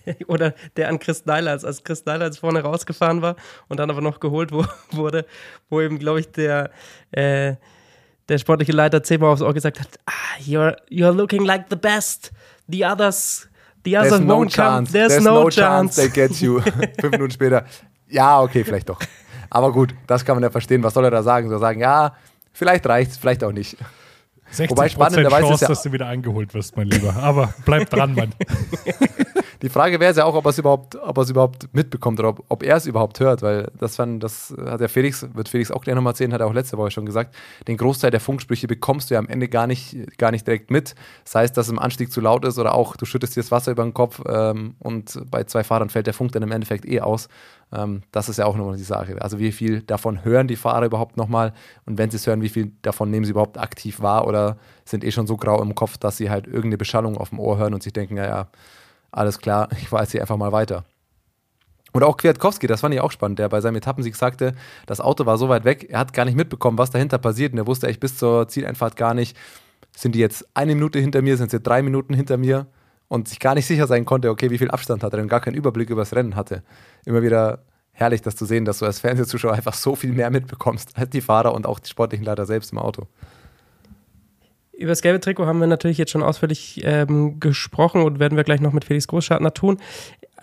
[0.28, 3.36] Oder der an Chris Neilands, als Chris Neilands vorne rausgefahren war
[3.70, 5.26] und dann aber noch geholt wo, wurde,
[5.70, 6.72] wo eben, glaube ich, der,
[7.12, 7.56] äh,
[8.28, 12.32] der sportliche Leiter zehnmal aufs Ohr gesagt hat, ah, you're, you're looking like the best.
[12.68, 13.48] The others,
[13.84, 14.66] the others There's no won't come.
[14.86, 14.92] chance.
[14.92, 15.96] There's, There's no, no chance.
[15.96, 16.62] chance they get you.
[17.00, 17.66] Fünf Minuten später.
[18.10, 19.00] Ja, okay, vielleicht doch.
[19.50, 20.84] Aber gut, das kann man ja verstehen.
[20.84, 21.48] Was soll er da sagen?
[21.48, 22.14] Soll er sagen, ja,
[22.54, 23.78] vielleicht reicht's, vielleicht auch nicht.
[24.52, 27.16] 60 Wobei spannenderweise Chance, ist ja- dass du wieder eingeholt wirst, mein Lieber.
[27.16, 28.34] Aber bleib dran, Mann.
[29.66, 32.46] Die Frage wäre ja auch, ob er es überhaupt, er es überhaupt mitbekommt oder ob,
[32.50, 35.84] ob er es überhaupt hört, weil das, fand, das hat ja Felix, wird Felix auch
[35.84, 37.36] gleich nochmal erzählen, hat er auch letzte Woche schon gesagt.
[37.68, 40.94] Den Großteil der Funksprüche bekommst du ja am Ende gar nicht, gar nicht direkt mit.
[41.24, 43.50] Das heißt, dass es im Anstieg zu laut ist oder auch du schüttest dir das
[43.50, 46.86] Wasser über den Kopf ähm, und bei zwei Fahrern fällt der Funk dann im Endeffekt
[46.86, 47.28] eh aus.
[47.74, 49.20] Ähm, das ist ja auch nochmal die Sache.
[49.20, 51.54] Also wie viel davon hören die Fahrer überhaupt nochmal
[51.88, 55.04] und wenn sie es hören, wie viel davon nehmen sie überhaupt aktiv wahr oder sind
[55.04, 57.74] eh schon so grau im Kopf, dass sie halt irgendeine Beschallung auf dem Ohr hören
[57.74, 58.48] und sich denken, ja, ja,
[59.16, 60.84] alles klar, ich fahre jetzt hier einfach mal weiter.
[61.94, 64.54] Oder auch Kwiatkowski, das fand ich auch spannend, der bei seinem Etappensieg sagte,
[64.86, 67.60] das Auto war so weit weg, er hat gar nicht mitbekommen, was dahinter passiert und
[67.60, 69.38] er wusste echt bis zur Zieleinfahrt gar nicht,
[69.96, 72.68] sind die jetzt eine Minute hinter mir, sind sie drei Minuten hinter mir
[73.08, 75.40] und sich gar nicht sicher sein konnte, okay, wie viel Abstand hat er und gar
[75.40, 76.64] keinen Überblick über das Rennen hatte.
[77.06, 77.60] Immer wieder
[77.94, 81.22] herrlich, das zu sehen, dass du als Fernsehzuschauer einfach so viel mehr mitbekommst als die
[81.22, 83.08] Fahrer und auch die sportlichen Leiter selbst im Auto.
[84.78, 88.44] Über das gelbe Trikot haben wir natürlich jetzt schon ausführlich ähm, gesprochen und werden wir
[88.44, 89.78] gleich noch mit Felix Großschartner tun.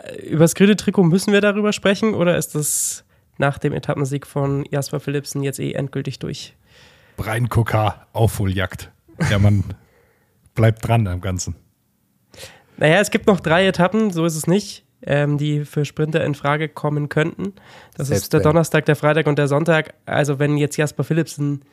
[0.02, 3.04] Äh, Über das grüne Trikot müssen wir darüber sprechen oder ist das
[3.38, 6.54] nach dem Etappensieg von Jasper Philipsen jetzt eh endgültig durch?
[7.16, 8.90] Brian Kokar, Aufholjagd.
[9.30, 9.64] Der Mann
[10.54, 11.56] bleibt dran am Ganzen.
[12.78, 16.34] Naja, es gibt noch drei Etappen, so ist es nicht, ähm, die für Sprinter in
[16.34, 17.52] Frage kommen könnten.
[17.96, 18.44] Das Selbst ist der wenn.
[18.44, 19.94] Donnerstag, der Freitag und der Sonntag.
[20.06, 21.64] Also wenn jetzt Jasper Philipsen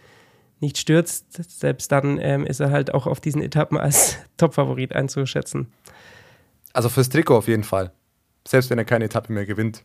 [0.62, 5.72] nicht stürzt, selbst dann ähm, ist er halt auch auf diesen Etappen als Topfavorit einzuschätzen.
[6.74, 7.92] Also fürs Trikot auf jeden Fall.
[8.48, 9.84] Selbst wenn er keine Etappe mehr gewinnt.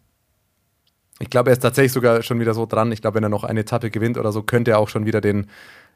[1.20, 2.90] Ich glaube, er ist tatsächlich sogar schon wieder so dran.
[2.92, 5.20] Ich glaube, wenn er noch eine Etappe gewinnt oder so, könnte er auch schon wieder
[5.20, 5.46] den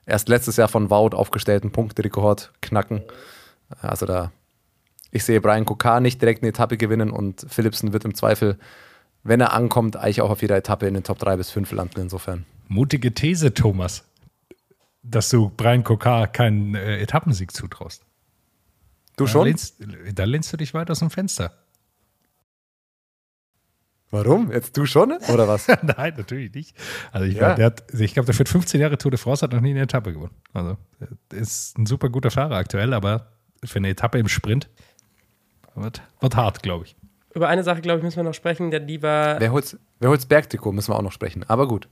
[0.06, 3.02] erst letztes Jahr von Wout aufgestellten Punkterekord knacken.
[3.82, 4.32] Also da,
[5.10, 8.58] ich sehe Brian Kokar nicht direkt eine Etappe gewinnen und Philipsen wird im Zweifel,
[9.22, 12.00] wenn er ankommt, eigentlich auch auf jeder Etappe in den Top 3 bis 5 landen
[12.00, 12.46] insofern.
[12.68, 14.04] Mutige These, Thomas,
[15.10, 18.04] dass du Brian Kokar keinen äh, Etappensieg zutraust.
[19.16, 19.46] Du Da schon?
[19.46, 19.76] lehnst,
[20.14, 21.52] da lehnst du dich weit aus dem Fenster.
[24.10, 24.50] Warum?
[24.50, 25.12] Jetzt du schon?
[25.32, 25.68] Oder was?
[25.82, 26.74] Nein, natürlich nicht.
[27.12, 27.54] Also ich, Ja.
[27.54, 27.66] glaub, der
[28.14, 30.34] glaube, der führt 15 Jahre Tour de France, hat noch nie eine Etappe gewonnen.
[30.54, 30.78] Also
[31.30, 33.32] der ist ein super guter Fahrer aktuell, aber
[33.64, 34.70] für eine Etappe im Sprint
[35.74, 36.96] wird, wird hart, glaube ich.
[37.34, 40.08] Über eine Sache, glaube ich, müssen wir noch sprechen, denn die war, wer holt's, wer
[40.08, 41.44] holt's Bergtrikot, müssen wir auch noch sprechen.
[41.46, 41.88] Aber gut.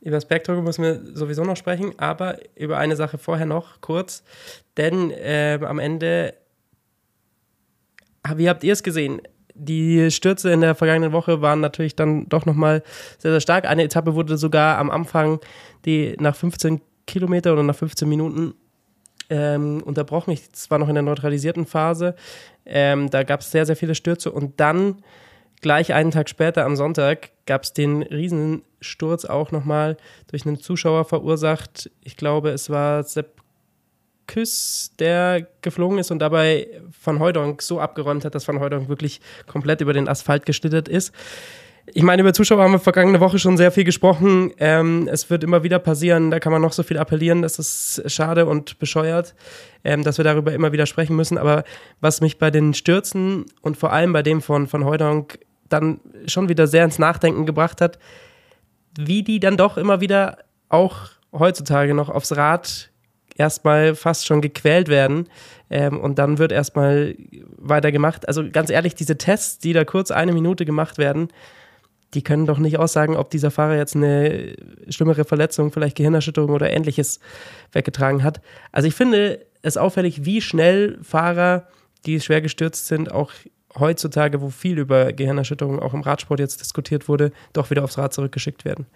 [0.00, 4.22] Über das Bergtrikot müssen wir sowieso noch sprechen, aber über eine Sache vorher noch kurz,
[4.76, 6.34] denn ähm, am Ende,
[8.34, 9.20] wie habt ihr es gesehen?
[9.54, 12.82] Die Stürze in der vergangenen Woche waren natürlich dann doch nochmal
[13.18, 13.66] sehr, sehr stark.
[13.66, 15.38] Eine Etappe wurde sogar am Anfang,
[15.84, 18.54] die nach 15 Kilometern oder nach 15 Minuten
[19.28, 20.30] ähm, unterbrochen.
[20.30, 22.14] Ich, war noch in der neutralisierten Phase.
[22.64, 25.02] Ähm, da gab es sehr, sehr viele Stürze und dann
[25.60, 28.02] gleich einen Tag später am Sonntag gab es den
[28.80, 29.96] Riesensturz auch nochmal
[30.30, 31.90] durch einen Zuschauer verursacht.
[32.02, 33.40] Ich glaube, es war Sepp
[34.26, 36.68] Küss, der geflogen ist und dabei
[37.02, 41.12] Van Hooydonk so abgeräumt hat, dass Van Hooydonk wirklich komplett über den Asphalt geschlittert ist.
[41.92, 44.52] Ich meine, über Zuschauer haben wir vergangene Woche schon sehr viel gesprochen.
[44.58, 48.02] Ähm, es wird immer wieder passieren, da kann man noch so viel appellieren, das ist
[48.06, 49.34] schade und bescheuert,
[49.82, 51.36] ähm, dass wir darüber immer wieder sprechen müssen.
[51.36, 51.64] Aber
[52.00, 56.48] was mich bei den Stürzen und vor allem bei dem von Van Hooydonk dann schon
[56.48, 57.98] wieder sehr ins Nachdenken gebracht hat,
[58.98, 62.90] wie die dann doch immer wieder auch heutzutage noch aufs Rad
[63.36, 65.28] erstmal fast schon gequält werden
[65.70, 67.16] ähm, und dann wird erstmal
[67.56, 68.28] weiter gemacht.
[68.28, 71.28] Also ganz ehrlich, diese Tests, die da kurz eine Minute gemacht werden,
[72.14, 74.54] die können doch nicht aussagen, ob dieser Fahrer jetzt eine
[74.88, 77.20] schlimmere Verletzung, vielleicht Gehirnerschütterung oder ähnliches
[77.72, 78.40] weggetragen hat.
[78.72, 81.68] Also ich finde es auffällig, wie schnell Fahrer,
[82.06, 83.30] die schwer gestürzt sind, auch
[83.78, 88.12] heutzutage, wo viel über Gehirnerschütterungen auch im Radsport jetzt diskutiert wurde, doch wieder aufs Rad
[88.12, 88.86] zurückgeschickt werden.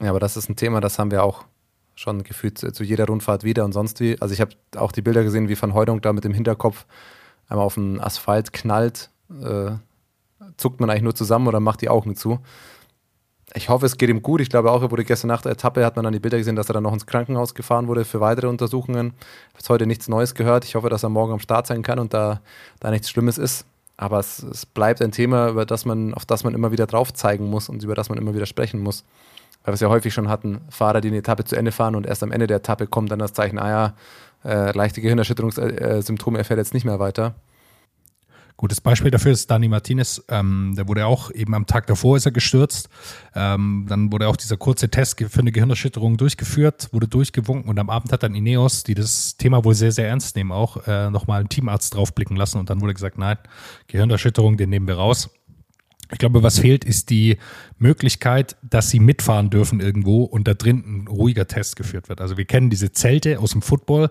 [0.00, 1.44] Ja, aber das ist ein Thema, das haben wir auch
[1.94, 4.16] schon gefühlt zu jeder Rundfahrt wieder und sonst wie.
[4.20, 6.86] Also ich habe auch die Bilder gesehen, wie Van Heudung da mit dem Hinterkopf
[7.48, 9.10] einmal auf den Asphalt knallt.
[9.42, 9.72] Äh,
[10.56, 12.40] zuckt man eigentlich nur zusammen oder macht die Augen zu.
[13.54, 14.40] Ich hoffe, es geht ihm gut.
[14.40, 16.56] Ich glaube auch, er wurde gestern nach der Etappe, hat man dann die Bilder gesehen,
[16.56, 19.14] dass er dann noch ins Krankenhaus gefahren wurde für weitere Untersuchungen.
[19.58, 20.64] Ich habe heute nichts Neues gehört.
[20.64, 22.40] Ich hoffe, dass er morgen am Start sein kann und da,
[22.78, 23.66] da nichts Schlimmes ist.
[23.96, 27.12] Aber es, es bleibt ein Thema, über das man, auf das man immer wieder drauf
[27.12, 29.04] zeigen muss und über das man immer wieder sprechen muss
[29.64, 32.06] weil wir es ja häufig schon hatten, Fahrer, die eine Etappe zu Ende fahren und
[32.06, 33.94] erst am Ende der Etappe kommt dann das Zeichen, ah ja,
[34.44, 37.34] äh, leichte Gehirnerschütterungssymptome, er fährt jetzt nicht mehr weiter.
[38.60, 40.22] Gutes Beispiel dafür ist Dani Martinez.
[40.28, 42.90] Ähm, der wurde auch eben am Tag davor ist er gestürzt.
[43.34, 47.88] Ähm, dann wurde auch dieser kurze Test für eine Gehirnerschütterung durchgeführt, wurde durchgewunken und am
[47.88, 51.40] Abend hat dann Ineos, die das Thema wohl sehr, sehr ernst nehmen, auch äh, nochmal
[51.40, 53.38] einen Teamarzt draufblicken lassen und dann wurde gesagt, nein,
[53.86, 55.30] Gehirnerschütterung, den nehmen wir raus.
[56.12, 57.36] Ich glaube, was fehlt, ist die
[57.78, 62.20] Möglichkeit, dass sie mitfahren dürfen irgendwo und da drin ein ruhiger Test geführt wird.
[62.20, 64.10] Also wir kennen diese Zelte aus dem Football.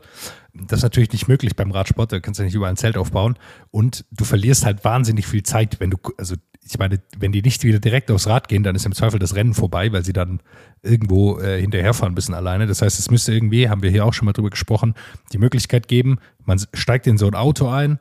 [0.54, 3.36] Das ist natürlich nicht möglich beim Radsport, da kannst du nicht überall ein Zelt aufbauen.
[3.72, 6.36] Und du verlierst halt wahnsinnig viel Zeit, wenn du, also
[6.72, 9.36] ich meine, wenn die nicht wieder direkt aufs Rad gehen, dann ist im Zweifel das
[9.36, 10.40] Rennen vorbei, weil sie dann
[10.84, 12.68] irgendwo äh, hinterherfahren müssen alleine.
[12.68, 14.94] Das heißt, es müsste irgendwie, haben wir hier auch schon mal drüber gesprochen,
[15.34, 18.00] die Möglichkeit geben, man steigt in so ein Auto ein,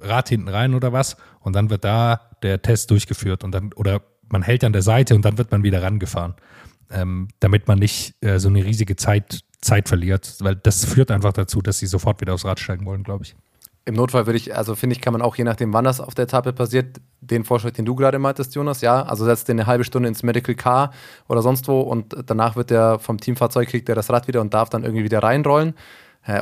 [0.00, 4.02] Rad hinten rein oder was und dann wird da der Test durchgeführt und dann, oder
[4.28, 6.34] man hält an der Seite und dann wird man wieder rangefahren,
[6.90, 11.32] ähm, damit man nicht äh, so eine riesige Zeit, Zeit verliert, weil das führt einfach
[11.32, 13.36] dazu, dass sie sofort wieder aufs Rad steigen wollen, glaube ich.
[13.88, 16.12] Im Notfall würde ich, also finde ich, kann man auch je nachdem, wann das auf
[16.12, 19.68] der Etappe passiert, den Vorschlag, den du gerade meintest, Jonas, ja, also setzt den eine
[19.68, 20.92] halbe Stunde ins Medical Car
[21.28, 24.52] oder sonst wo und danach wird der vom Teamfahrzeug kriegt der das Rad wieder und
[24.52, 25.74] darf dann irgendwie wieder reinrollen.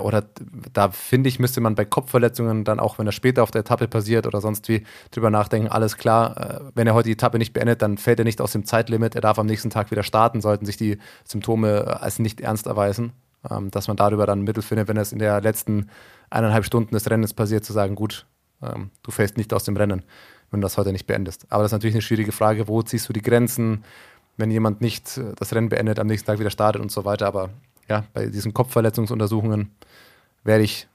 [0.00, 0.24] Oder
[0.72, 3.86] da finde ich, müsste man bei Kopfverletzungen dann auch, wenn das später auf der Etappe
[3.86, 7.52] passiert oder sonst wie, drüber nachdenken, alles klar, äh, wenn er heute die Etappe nicht
[7.52, 10.40] beendet, dann fällt er nicht aus dem Zeitlimit, er darf am nächsten Tag wieder starten,
[10.40, 13.12] sollten sich die Symptome als nicht ernst erweisen,
[13.50, 15.90] ähm, dass man darüber dann Mittel findet, wenn es in der letzten
[16.30, 18.26] eineinhalb Stunden des Rennens passiert, zu sagen, gut,
[18.62, 20.02] ähm, du fällst nicht aus dem Rennen,
[20.50, 21.46] wenn du das heute nicht beendest.
[21.50, 23.84] Aber das ist natürlich eine schwierige Frage, wo ziehst du die Grenzen,
[24.36, 27.26] wenn jemand nicht äh, das Rennen beendet, am nächsten Tag wieder startet und so weiter,
[27.26, 27.50] aber
[27.88, 29.70] ja, bei diesen Kopfverletzungsuntersuchungen
[30.44, 30.88] werde ich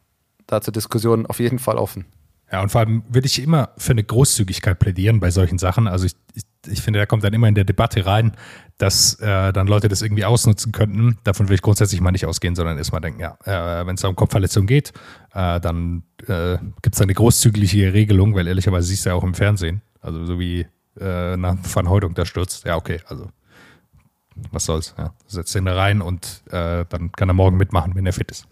[0.48, 2.06] da zur Diskussion auf jeden Fall offen.
[2.52, 5.88] Ja, und vor allem würde ich immer für eine Großzügigkeit plädieren bei solchen Sachen.
[5.88, 8.36] Also ich, ich, ich finde, da kommt dann immer in der Debatte rein,
[8.80, 11.20] dass äh, dann Leute das irgendwie ausnutzen könnten.
[11.24, 14.16] Davon will ich grundsätzlich mal nicht ausgehen, sondern erstmal denken, ja, äh, wenn es um
[14.16, 14.94] Kopfverletzung geht,
[15.34, 19.36] äh, dann äh, gibt es eine großzügige Regelung, weil ehrlicherweise siehst du ja auch im
[19.36, 20.66] Fernsehen, also so wie
[21.00, 22.66] äh, nach Van Heudung da stürzt.
[22.66, 23.30] Ja, okay, also
[24.52, 24.96] was soll's.
[24.98, 25.14] Ja.
[25.28, 28.48] Setzt den da rein und äh, dann kann er morgen mitmachen, wenn er fit ist.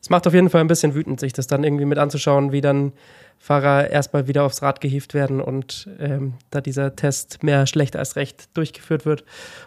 [0.00, 2.60] Es macht auf jeden Fall ein bisschen wütend, sich das dann irgendwie mit anzuschauen, wie
[2.60, 2.92] dann
[3.38, 8.16] Fahrer erstmal wieder aufs Rad gehievt werden und ähm, da dieser Test mehr schlecht als
[8.16, 9.24] recht durchgeführt wird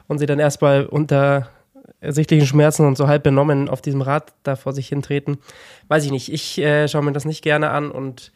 [0.08, 1.50] und sie dann erstmal unter
[2.00, 5.38] ersichtlichen Schmerzen und so halb benommen auf diesem Rad da vor sich hintreten.
[5.88, 6.32] Weiß ich nicht.
[6.32, 8.32] Ich äh, schaue mir das nicht gerne an und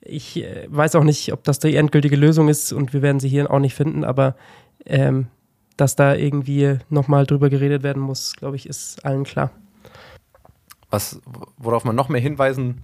[0.00, 3.28] ich äh, weiß auch nicht, ob das die endgültige Lösung ist und wir werden sie
[3.28, 4.34] hier auch nicht finden, aber
[4.86, 5.28] ähm,
[5.80, 9.50] dass da irgendwie nochmal drüber geredet werden muss, glaube ich, ist allen klar.
[10.90, 11.20] Was,
[11.56, 12.82] worauf man noch mehr hinweisen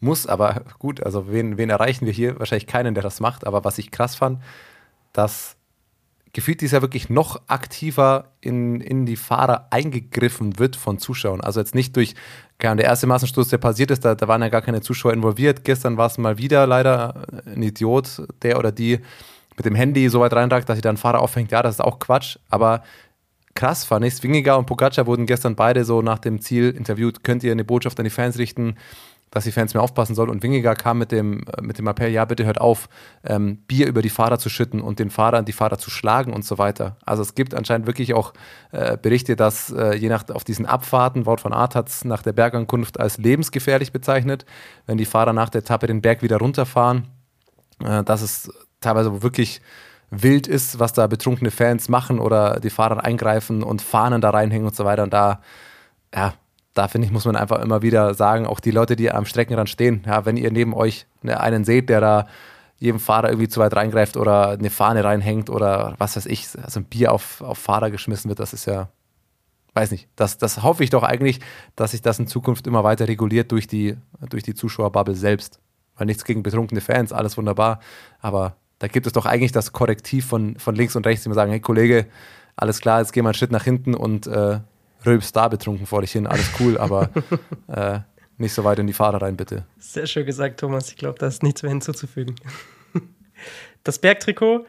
[0.00, 2.38] muss, aber gut, also wen, wen erreichen wir hier?
[2.38, 4.40] Wahrscheinlich keinen, der das macht, aber was ich krass fand,
[5.12, 5.56] dass
[6.34, 11.40] gefühlt dies ja wirklich noch aktiver in, in die Fahrer eingegriffen wird von Zuschauern.
[11.40, 12.14] Also jetzt nicht durch,
[12.60, 15.64] der erste Massenstoß, der passiert ist, da, da waren ja gar keine Zuschauer involviert.
[15.64, 19.00] Gestern war es mal wieder leider ein Idiot, der oder die
[19.56, 21.98] mit dem Handy so weit reinragt, dass sich dann Fahrer aufhängt, ja, das ist auch
[21.98, 22.38] Quatsch.
[22.48, 22.82] Aber
[23.54, 27.44] krass fand ich, Swingiger und Pogacar wurden gestern beide so nach dem Ziel interviewt, könnt
[27.44, 28.76] ihr eine Botschaft an die Fans richten,
[29.30, 30.30] dass die Fans mehr aufpassen sollen.
[30.30, 32.88] Und Wingiger kam mit dem, mit dem Appell, ja, bitte hört auf,
[33.24, 36.44] ähm, Bier über die Fahrer zu schütten und den Fahrern die Fahrer zu schlagen und
[36.44, 36.96] so weiter.
[37.04, 38.32] Also es gibt anscheinend wirklich auch
[38.70, 42.22] äh, Berichte, dass äh, je nach auf diesen Abfahrten, Wort von Art hat es nach
[42.22, 44.46] der Bergankunft als lebensgefährlich bezeichnet,
[44.86, 47.08] wenn die Fahrer nach der Etappe den Berg wieder runterfahren.
[47.82, 48.52] Äh, dass es
[48.84, 49.60] teilweise wirklich
[50.10, 54.66] wild ist, was da betrunkene Fans machen oder die Fahrer eingreifen und Fahnen da reinhängen
[54.66, 55.02] und so weiter.
[55.02, 55.40] Und da,
[56.14, 56.34] ja,
[56.74, 59.68] da finde ich, muss man einfach immer wieder sagen, auch die Leute, die am Streckenrand
[59.68, 62.26] stehen, ja, wenn ihr neben euch ne, einen seht, der da
[62.78, 66.80] jedem Fahrer irgendwie zu weit reingreift oder eine Fahne reinhängt oder was weiß ich, also
[66.80, 68.88] ein Bier auf, auf Fahrer geschmissen wird, das ist ja,
[69.74, 71.40] weiß nicht, das, das hoffe ich doch eigentlich,
[71.76, 73.96] dass sich das in Zukunft immer weiter reguliert durch die,
[74.28, 75.60] durch die Zuschauerbubble selbst.
[75.96, 77.78] Weil nichts gegen betrunkene Fans, alles wunderbar,
[78.20, 81.34] aber da gibt es doch eigentlich das Korrektiv von, von links und rechts, die mir
[81.34, 82.04] sagen, hey Kollege,
[82.54, 84.60] alles klar, jetzt geh mal einen Schritt nach hinten und äh,
[85.06, 87.08] rülpst da betrunken vor dich hin, alles cool, aber
[87.68, 88.00] äh,
[88.36, 89.64] nicht so weit in die Fahrer rein, bitte.
[89.78, 90.90] Sehr schön gesagt, Thomas.
[90.90, 92.36] Ich glaube, da ist nichts mehr hinzuzufügen.
[93.82, 94.64] Das Bergtrikot,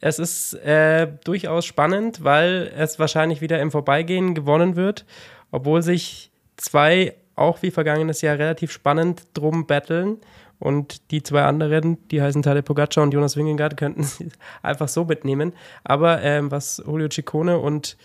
[0.00, 5.04] es ist äh, durchaus spannend, weil es wahrscheinlich wieder im Vorbeigehen gewonnen wird,
[5.50, 10.18] obwohl sich zwei auch wie vergangenes Jahr relativ spannend drum battlen.
[10.62, 14.28] Und die zwei anderen, die heißen Tadej Pogacar und Jonas Wingegaard, könnten sie
[14.62, 15.54] einfach so mitnehmen.
[15.82, 17.96] Aber ähm, was Julio Ciccone und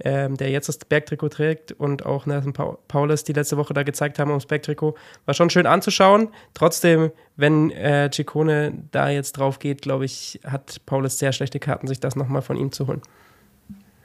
[0.00, 4.18] ähm, der jetzt das Bergtrikot trägt und auch Nelson Paulus die letzte Woche da gezeigt
[4.18, 6.30] haben ums Bergtrikot, war schon schön anzuschauen.
[6.52, 11.86] Trotzdem, wenn äh, Ciccone da jetzt drauf geht, glaube ich, hat Paulus sehr schlechte Karten,
[11.86, 13.02] sich das nochmal von ihm zu holen.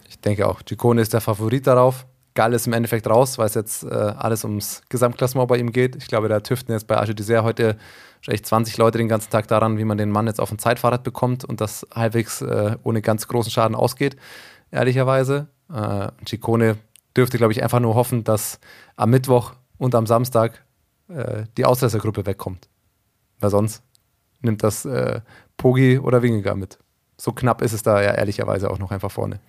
[0.07, 2.05] Ich denke auch, Ciccone ist der Favorit darauf.
[2.35, 5.95] Gall ist im Endeffekt raus, weil es jetzt äh, alles ums Gesamtklassement bei ihm geht.
[5.95, 7.77] Ich glaube, da tüften jetzt bei Arge Dessert heute
[8.27, 11.03] echt 20 Leute den ganzen Tag daran, wie man den Mann jetzt auf ein Zeitfahrrad
[11.03, 14.17] bekommt und das halbwegs äh, ohne ganz großen Schaden ausgeht,
[14.69, 15.47] ehrlicherweise.
[15.73, 16.77] Äh, Ciccone
[17.15, 18.59] dürfte, glaube ich, einfach nur hoffen, dass
[18.95, 20.65] am Mittwoch und am Samstag
[21.07, 22.67] äh, die Ausreißergruppe wegkommt.
[23.39, 23.81] Weil sonst
[24.41, 25.21] nimmt das äh,
[25.57, 26.79] Pogi oder Wingegar mit.
[27.17, 29.39] So knapp ist es da ja ehrlicherweise auch noch einfach vorne.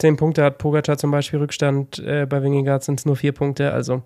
[0.00, 3.72] Zehn Punkte hat Pogacar zum Beispiel Rückstand, äh, bei Wingegaard sind es nur vier Punkte.
[3.72, 4.02] Also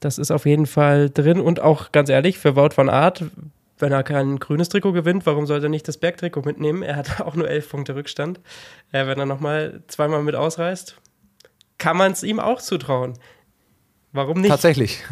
[0.00, 1.40] das ist auf jeden Fall drin.
[1.40, 3.24] Und auch ganz ehrlich, für Wout van Art
[3.80, 6.82] wenn er kein grünes Trikot gewinnt, warum sollte er nicht das Bergtrikot mitnehmen?
[6.82, 8.40] Er hat auch nur elf Punkte Rückstand.
[8.92, 10.96] Äh, wenn er nochmal zweimal mit ausreißt,
[11.78, 13.14] kann man es ihm auch zutrauen.
[14.12, 14.50] Warum nicht?
[14.50, 15.04] Tatsächlich.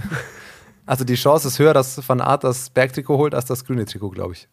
[0.87, 4.11] Also die Chance ist höher, dass Van Art das Bergtrikot holt, als das grüne Trikot,
[4.11, 4.49] glaube ich.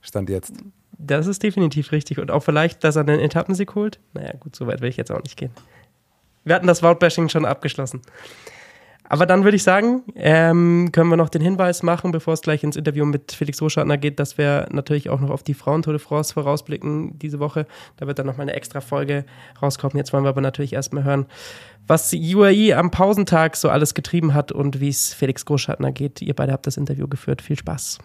[0.00, 0.54] Stand jetzt.
[0.98, 2.18] Das ist definitiv richtig.
[2.18, 3.98] Und auch vielleicht, dass er einen Etappensieg holt.
[4.14, 5.50] Naja, gut, so weit will ich jetzt auch nicht gehen.
[6.44, 8.02] Wir hatten das Woutbashing schon abgeschlossen.
[9.08, 12.64] Aber dann würde ich sagen, ähm, können wir noch den Hinweis machen, bevor es gleich
[12.64, 16.00] ins Interview mit Felix Roschartner geht, dass wir natürlich auch noch auf die Frauen-Tour de
[16.00, 17.66] France vorausblicken diese Woche.
[17.98, 19.24] Da wird dann noch mal eine extra Folge
[19.62, 19.96] rauskommen.
[19.96, 21.26] Jetzt wollen wir aber natürlich erstmal hören,
[21.86, 26.20] was UAE am Pausentag so alles getrieben hat und wie es Felix Großschartner geht.
[26.20, 27.42] Ihr beide habt das Interview geführt.
[27.42, 27.98] Viel Spaß.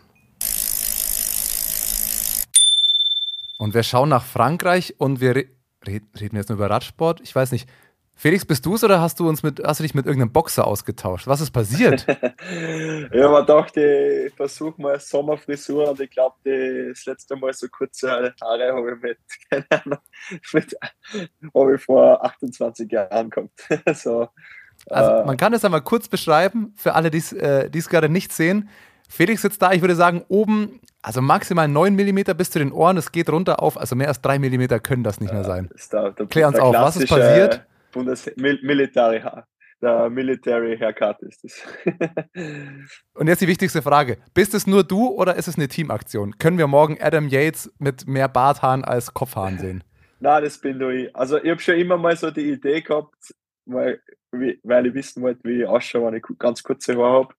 [3.61, 5.45] Und wir schauen nach Frankreich und wir re
[5.87, 7.21] reden jetzt nur über Radsport.
[7.21, 7.69] Ich weiß nicht,
[8.15, 10.65] Felix, bist du es oder hast du uns mit, hast du dich mit irgendeinem Boxer
[10.65, 11.27] ausgetauscht?
[11.27, 12.07] Was ist passiert?
[13.13, 18.09] ja, man dachte, ich versuche mal Sommerfrisur und ich glaube, das letzte Mal so kurze
[18.09, 19.17] Haare habe ich mit,
[19.51, 19.99] keine Ahnung,
[20.53, 20.75] mit,
[21.53, 23.51] habe ich vor 28 Jahren gehabt.
[23.95, 24.27] so,
[24.87, 28.33] also äh, man kann es einmal kurz beschreiben, für alle, die es äh, gerade nicht
[28.33, 28.69] sehen.
[29.07, 32.97] Felix sitzt da, ich würde sagen, oben, also maximal 9 mm bis zu den Ohren,
[32.97, 35.69] es geht runter auf, also mehr als 3 mm können das nicht mehr sein.
[35.91, 37.65] Der, der, Klär uns auf, was ist passiert?
[37.91, 39.21] Bundes Military,
[39.81, 41.63] der Military Haircut ist es.
[43.13, 46.37] Und jetzt die wichtigste Frage: Bist es nur du oder ist es eine Teamaktion?
[46.37, 49.83] Können wir morgen Adam Yates mit mehr Barthaaren als Kopfhaaren sehen?
[50.19, 51.15] Nein, das bin nur ich.
[51.15, 53.33] Also, ich habe schon immer mal so die Idee gehabt,
[53.65, 53.99] weil,
[54.31, 57.33] weil ich wissen wollte, wie ich ausschaue, wenn ich ganz kurze Haare habe.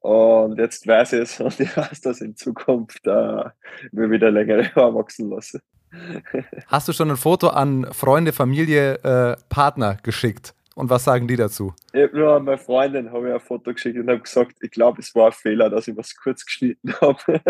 [0.00, 3.44] Und jetzt weiß ich es und ich weiß, dass in Zukunft äh,
[3.92, 5.60] mir wieder längere Haare wachsen lasse.
[6.66, 10.54] Hast du schon ein Foto an Freunde, Familie, äh, Partner geschickt?
[10.78, 11.74] Und was sagen die dazu?
[11.92, 14.70] Ich habe nur an meine Freundin habe ich ein Foto geschickt und habe gesagt, ich
[14.70, 17.40] glaube, es war ein Fehler, dass ich was kurz geschnitten habe.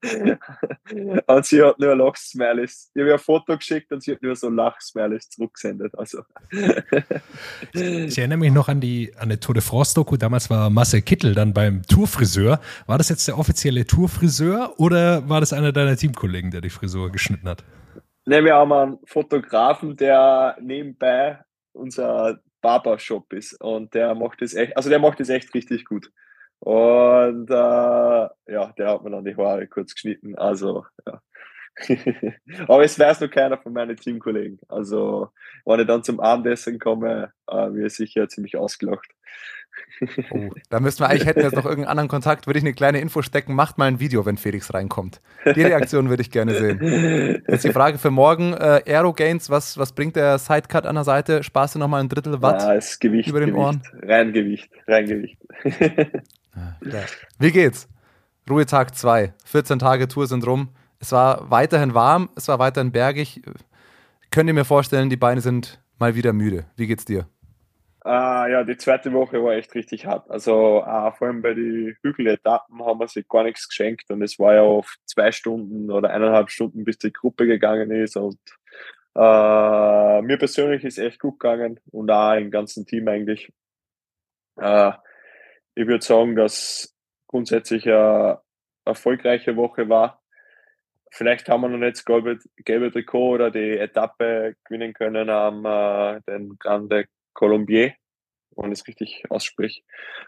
[1.26, 2.92] und sie hat nur Lachsmileys.
[2.94, 5.98] Ich habe ein Foto geschickt und sie hat nur so Lachsmileys zurückgesendet.
[5.98, 6.22] Also.
[7.72, 10.16] ich erinnere mich noch an die, an die Tour de France-Doku.
[10.16, 12.60] Damals war Marcel Kittel dann beim Tourfriseur.
[12.86, 17.10] War das jetzt der offizielle Tourfriseur oder war das einer deiner Teamkollegen, der die Frisur
[17.10, 17.64] geschnitten hat?
[18.26, 21.40] Ne, wir haben einen Fotografen, der nebenbei
[21.72, 26.10] unser Barbershop ist und der macht das echt, also der macht das echt richtig gut.
[26.60, 30.36] Und äh, ja, der hat mir dann die Haare kurz geschnitten.
[30.36, 31.22] Also, ja.
[32.68, 34.58] Aber es weiß noch keiner von meinen Teamkollegen.
[34.68, 35.30] Also,
[35.64, 39.10] wenn ich dann zum Abendessen komme, äh, wird sicher ziemlich ausgelacht.
[40.30, 42.72] Oh, da müssten wir eigentlich, hätten wir jetzt noch irgendeinen anderen Kontakt, würde ich eine
[42.72, 45.20] kleine Info stecken, macht mal ein Video, wenn Felix reinkommt.
[45.44, 47.42] Die Reaktion würde ich gerne sehen.
[47.48, 51.04] Jetzt die Frage für morgen, äh, Aero Gains, was, was bringt der Sidecut an der
[51.04, 51.42] Seite?
[51.42, 53.82] Sparst du nochmal ein Drittel Watt ja, ist Gewicht, über den Gewicht, Ohren?
[54.02, 55.38] Rein Gewicht, rein Gewicht.
[57.38, 57.88] Wie geht's?
[58.48, 60.70] Ruhetag 2, 14 Tage Tour sind rum.
[60.98, 63.42] Es war weiterhin warm, es war weiterhin bergig.
[64.30, 66.64] Könnt ihr mir vorstellen, die Beine sind mal wieder müde.
[66.76, 67.26] Wie geht's dir?
[68.02, 70.30] Uh, ja, die zweite Woche war echt richtig hart.
[70.30, 74.38] Also uh, vor allem bei den Hügeletappen haben wir sich gar nichts geschenkt und es
[74.38, 78.38] war ja oft zwei Stunden oder eineinhalb Stunden, bis die Gruppe gegangen ist und
[79.18, 83.52] uh, mir persönlich ist echt gut gegangen und auch im ganzen Team eigentlich.
[84.56, 86.94] ich würde sagen, dass
[87.26, 88.40] grundsätzlich eine
[88.84, 90.22] erfolgreiche Woche war.
[91.10, 96.22] Vielleicht haben wir noch nicht das gelbe, gelbe Trikot oder die Etappe gewinnen können am
[96.26, 97.06] den Grande
[97.40, 97.94] Colombier.
[98.56, 99.80] wenn ich es richtig ausspreche.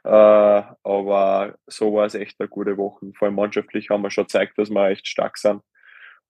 [0.05, 3.13] Äh, aber so war es echt eine gute Woche.
[3.19, 5.61] Vor allem mannschaftlich haben wir schon gezeigt, dass wir echt stark sind.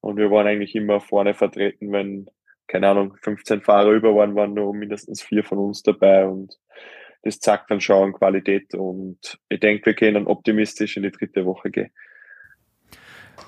[0.00, 2.26] Und wir waren eigentlich immer vorne vertreten, wenn,
[2.66, 6.26] keine Ahnung, 15 Fahrer über waren, waren nur mindestens vier von uns dabei.
[6.26, 6.58] Und
[7.22, 8.74] das zeigt dann schon Qualität.
[8.74, 11.92] Und ich denke, wir können optimistisch in die dritte Woche gehen.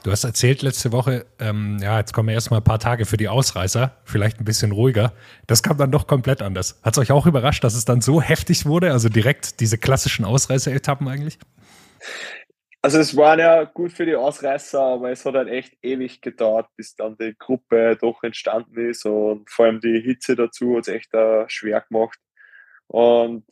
[0.02, 3.28] Du hast erzählt letzte Woche, ähm, ja, jetzt kommen erstmal ein paar Tage für die
[3.28, 5.14] Ausreißer, vielleicht ein bisschen ruhiger.
[5.46, 6.78] Das kam dann doch komplett anders.
[6.82, 8.92] Hat es euch auch überrascht, dass es dann so heftig wurde?
[8.92, 11.38] Also direkt diese klassischen Ausreißer-Etappen eigentlich?
[12.82, 16.68] Also es waren ja gut für die Ausreißer, aber es hat halt echt ewig gedauert,
[16.76, 20.88] bis dann die Gruppe doch entstanden ist und vor allem die Hitze dazu hat es
[20.88, 22.18] echt uh, schwer gemacht.
[22.88, 23.46] Und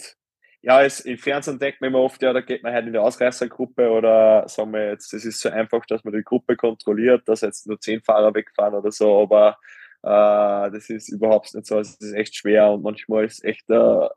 [0.62, 2.98] ja, es, im Fernsehen denkt man immer oft, ja, da geht man halt in die
[2.98, 7.40] Ausreißergruppe oder sagen wir jetzt, das ist so einfach, dass man die Gruppe kontrolliert, dass
[7.40, 9.58] jetzt nur zehn Fahrer wegfahren oder so, aber
[10.02, 11.78] äh, das ist überhaupt nicht so.
[11.78, 14.08] Es ist echt schwer und manchmal ist es echt äh,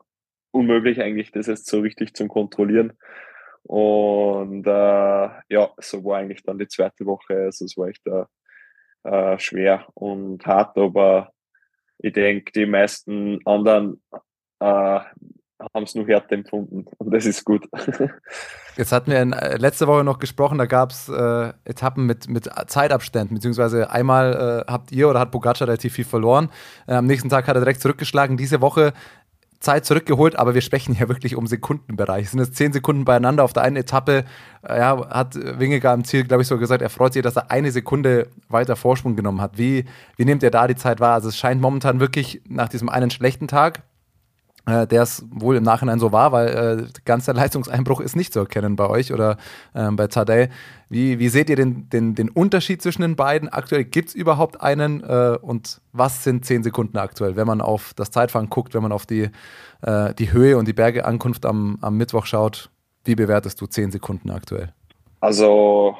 [0.52, 2.92] unmöglich eigentlich, das jetzt so richtig zu kontrollieren.
[3.64, 7.34] Und äh, ja, so war eigentlich dann die zweite Woche.
[7.44, 8.24] Also es war echt äh,
[9.04, 11.32] äh schwer und hart, aber
[11.98, 14.02] ich denke, die meisten anderen
[14.60, 15.00] äh,
[15.74, 17.68] haben es nur härter empfunden und das ist gut.
[18.76, 22.28] Jetzt hatten wir in, äh, letzte Woche noch gesprochen, da gab es äh, Etappen mit,
[22.28, 26.50] mit Zeitabständen, beziehungsweise einmal äh, habt ihr oder hat Pogacar relativ viel verloren,
[26.86, 28.36] äh, am nächsten Tag hat er direkt zurückgeschlagen.
[28.36, 28.92] Diese Woche
[29.60, 32.26] Zeit zurückgeholt, aber wir sprechen hier wirklich um Sekundenbereich.
[32.26, 34.24] Es sind jetzt zehn Sekunden beieinander auf der einen Etappe.
[34.62, 37.50] Äh, ja, hat Wingegar im Ziel, glaube ich, so gesagt, er freut sich, dass er
[37.50, 39.58] eine Sekunde weiter Vorsprung genommen hat.
[39.58, 39.84] Wie,
[40.16, 41.14] wie nehmt ihr da die Zeit wahr?
[41.14, 43.82] Also es scheint momentan wirklich nach diesem einen schlechten Tag,
[44.66, 48.40] äh, der es wohl im Nachhinein so war, weil äh, ganz Leistungseinbruch ist nicht zu
[48.40, 49.38] erkennen bei euch oder
[49.74, 50.48] äh, bei Tadej.
[50.88, 53.48] Wie, wie seht ihr den, den, den Unterschied zwischen den beiden?
[53.48, 57.94] Aktuell gibt es überhaupt einen äh, und was sind zehn Sekunden aktuell, wenn man auf
[57.94, 59.30] das Zeitfahren guckt, wenn man auf die,
[59.82, 62.70] äh, die Höhe und die Bergeankunft am, am Mittwoch schaut?
[63.04, 64.72] Wie bewertest du zehn Sekunden aktuell?
[65.20, 65.96] Also,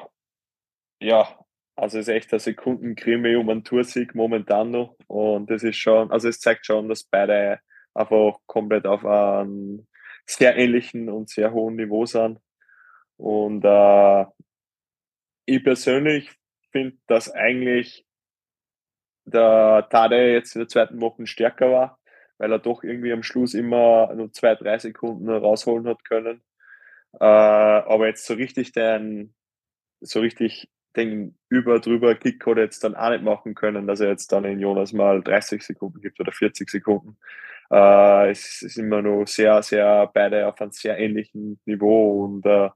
[1.00, 1.28] ja,
[1.76, 4.96] also es ist echt eine Sekundenkrimi um einen Toursieg momentan noch.
[5.06, 7.60] Und das ist schon, also es zeigt schon, dass beide
[7.96, 9.86] einfach komplett auf einem
[10.26, 12.40] sehr ähnlichen und sehr hohen Niveau sind.
[13.16, 14.24] Und äh,
[15.46, 16.30] ich persönlich
[16.72, 18.04] finde, dass eigentlich
[19.24, 21.98] der Tade jetzt in der zweiten Woche stärker war,
[22.38, 26.42] weil er doch irgendwie am Schluss immer nur zwei, drei Sekunden rausholen hat können.
[27.20, 29.34] Äh, aber jetzt so richtig den,
[30.00, 34.00] so richtig den über drüber Kick hat er jetzt dann auch nicht machen können, dass
[34.00, 37.18] er jetzt dann in Jonas mal 30 Sekunden gibt oder 40 Sekunden.
[37.70, 42.70] Äh, es ist immer noch sehr, sehr beide auf einem sehr ähnlichen Niveau und äh,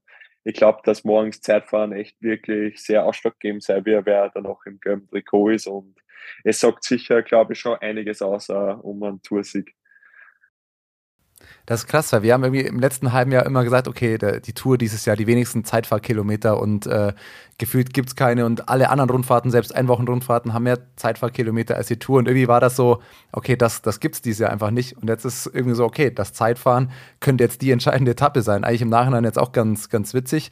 [0.44, 4.80] ich glaube, dass morgens Zeitfahren echt wirklich sehr ausschlaggebend sein wird, wer dann noch im
[4.80, 5.96] gelben Trikot ist und
[6.44, 9.74] es sagt sicher, glaube ich, schon einiges aus uh, um einen Toursieg.
[11.66, 14.40] Das ist krass, weil wir haben irgendwie im letzten halben Jahr immer gesagt, okay, der,
[14.40, 17.12] die Tour dieses Jahr die wenigsten Zeitfahrkilometer und äh,
[17.58, 21.98] gefühlt gibt es keine und alle anderen Rundfahrten, selbst Einwochenrundfahrten, haben mehr Zeitfahrkilometer als die
[21.98, 23.00] Tour und irgendwie war das so,
[23.32, 26.10] okay, das, das gibt es dieses Jahr einfach nicht und jetzt ist irgendwie so, okay,
[26.10, 26.90] das Zeitfahren
[27.20, 28.64] könnte jetzt die entscheidende Etappe sein.
[28.64, 30.50] Eigentlich im Nachhinein jetzt auch ganz, ganz witzig.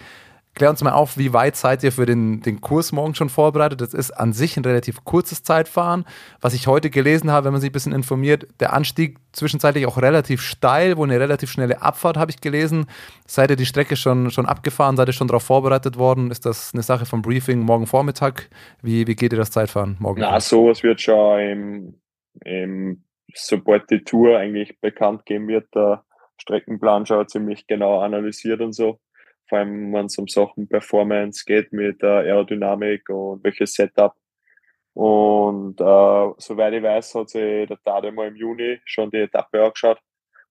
[0.55, 3.80] Klär uns mal auf, wie weit seid ihr für den, den Kurs morgen schon vorbereitet?
[3.80, 6.05] Das ist an sich ein relativ kurzes Zeitfahren.
[6.40, 9.99] Was ich heute gelesen habe, wenn man sich ein bisschen informiert, der Anstieg zwischenzeitlich auch
[9.99, 12.86] relativ steil, wo eine relativ schnelle Abfahrt, habe ich gelesen.
[13.26, 14.96] Seid ihr die Strecke schon, schon abgefahren?
[14.96, 16.30] Seid ihr schon darauf vorbereitet worden?
[16.30, 18.51] Ist das eine Sache vom Briefing morgen Vormittag?
[18.82, 20.20] Wie, wie geht ihr das Zeitfahren morgen?
[20.20, 21.94] Na, sowas wird schon im,
[22.44, 26.05] im, sobald die Tour eigentlich bekannt geben wird, der
[26.40, 28.99] Streckenplan schon ziemlich genau analysiert und so
[29.49, 34.14] vor allem wenn es um Sachen Performance geht mit der Aerodynamik und welches Setup.
[34.94, 39.62] Und äh, soweit ich weiß, hat sich der Tade mal im Juni schon die Etappe
[39.62, 40.01] angeschaut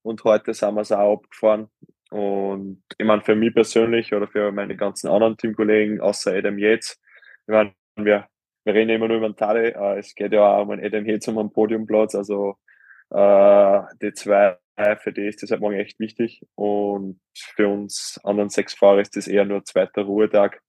[0.04, 1.70] und heute sind wir es auch abgefahren.
[2.10, 7.00] Und ich meine, für mich persönlich oder für meine ganzen anderen Teamkollegen, außer Adam Yates,
[7.46, 8.28] ich meine, wir,
[8.64, 11.06] wir reden immer nur über den Tade, äh, es geht ja auch um einen Adam
[11.06, 12.56] Yates um einen Podiumplatz, also
[13.10, 14.58] äh, die zwei
[14.98, 16.46] für die ist das halt morgen echt wichtig.
[16.56, 20.62] Und für uns anderen sechs Fahrer ist das eher nur zweiter Ruhetag.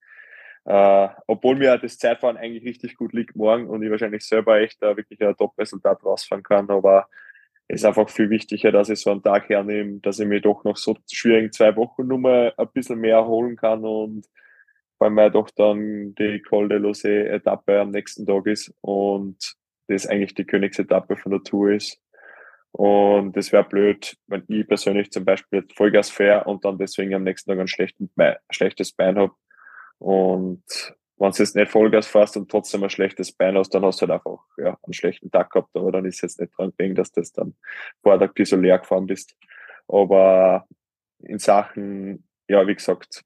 [0.64, 4.82] Äh, obwohl mir das Zeitfahren eigentlich richtig gut liegt morgen und ich wahrscheinlich selber echt
[4.82, 6.70] da wirklich ein Top-Resultat rausfahren kann.
[6.70, 7.08] Aber
[7.68, 10.64] es ist einfach viel wichtiger, dass ich so einen Tag hernehme, dass ich mir doch
[10.64, 14.26] noch so schwierigen zwei Wochen Nummer ein bisschen mehr erholen kann und
[14.98, 19.54] weil mir doch dann die Col de Lose Etappe am nächsten Tag ist und
[19.86, 22.00] das eigentlich die Königsetappe von der Tour ist.
[22.72, 27.24] Und es wäre blöd, wenn ich persönlich zum Beispiel Vollgas fahre und dann deswegen am
[27.24, 29.32] nächsten Tag ein schlechtes Bein habe.
[29.98, 30.62] Und
[31.16, 34.06] wenn du jetzt nicht Vollgas fährst und trotzdem ein schlechtes Bein hast, dann hast du
[34.06, 37.10] halt einfach ja, einen schlechten Tag gehabt, aber dann ist jetzt nicht dran gelegen, dass
[37.10, 37.56] du das dann
[38.02, 39.36] vor Tag so leer gefahren bist.
[39.88, 40.66] Aber
[41.20, 43.24] in Sachen, ja, wie gesagt,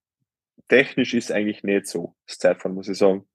[0.68, 3.28] technisch ist eigentlich nicht so das Zeitfahren, muss ich sagen.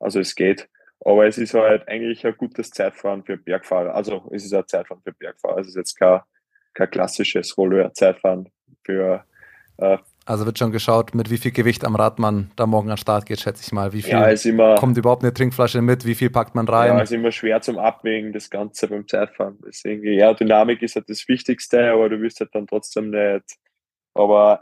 [0.00, 0.68] Also es geht.
[1.04, 3.94] Aber es ist halt eigentlich ein gutes Zeitfahren für Bergfahrer.
[3.94, 5.58] Also es ist ein Zeitfahren für Bergfahrer.
[5.58, 6.20] Es ist jetzt kein,
[6.74, 8.48] kein klassisches Rolleur-Zeitfahren
[8.84, 9.24] für
[9.78, 12.94] äh, also wird schon geschaut, mit wie viel Gewicht am Rad man da morgen an
[12.94, 13.92] den Start geht, schätze ich mal.
[13.92, 16.06] Wie viel ja, immer, kommt überhaupt eine Trinkflasche mit?
[16.06, 16.96] Wie viel packt man rein?
[16.96, 19.58] Ja, ist immer schwer zum Abwägen, das Ganze beim Zeitfahren.
[19.66, 23.56] Deswegen, ja, Dynamik ist halt das Wichtigste, aber du wirst halt dann trotzdem nicht.
[24.14, 24.60] Aber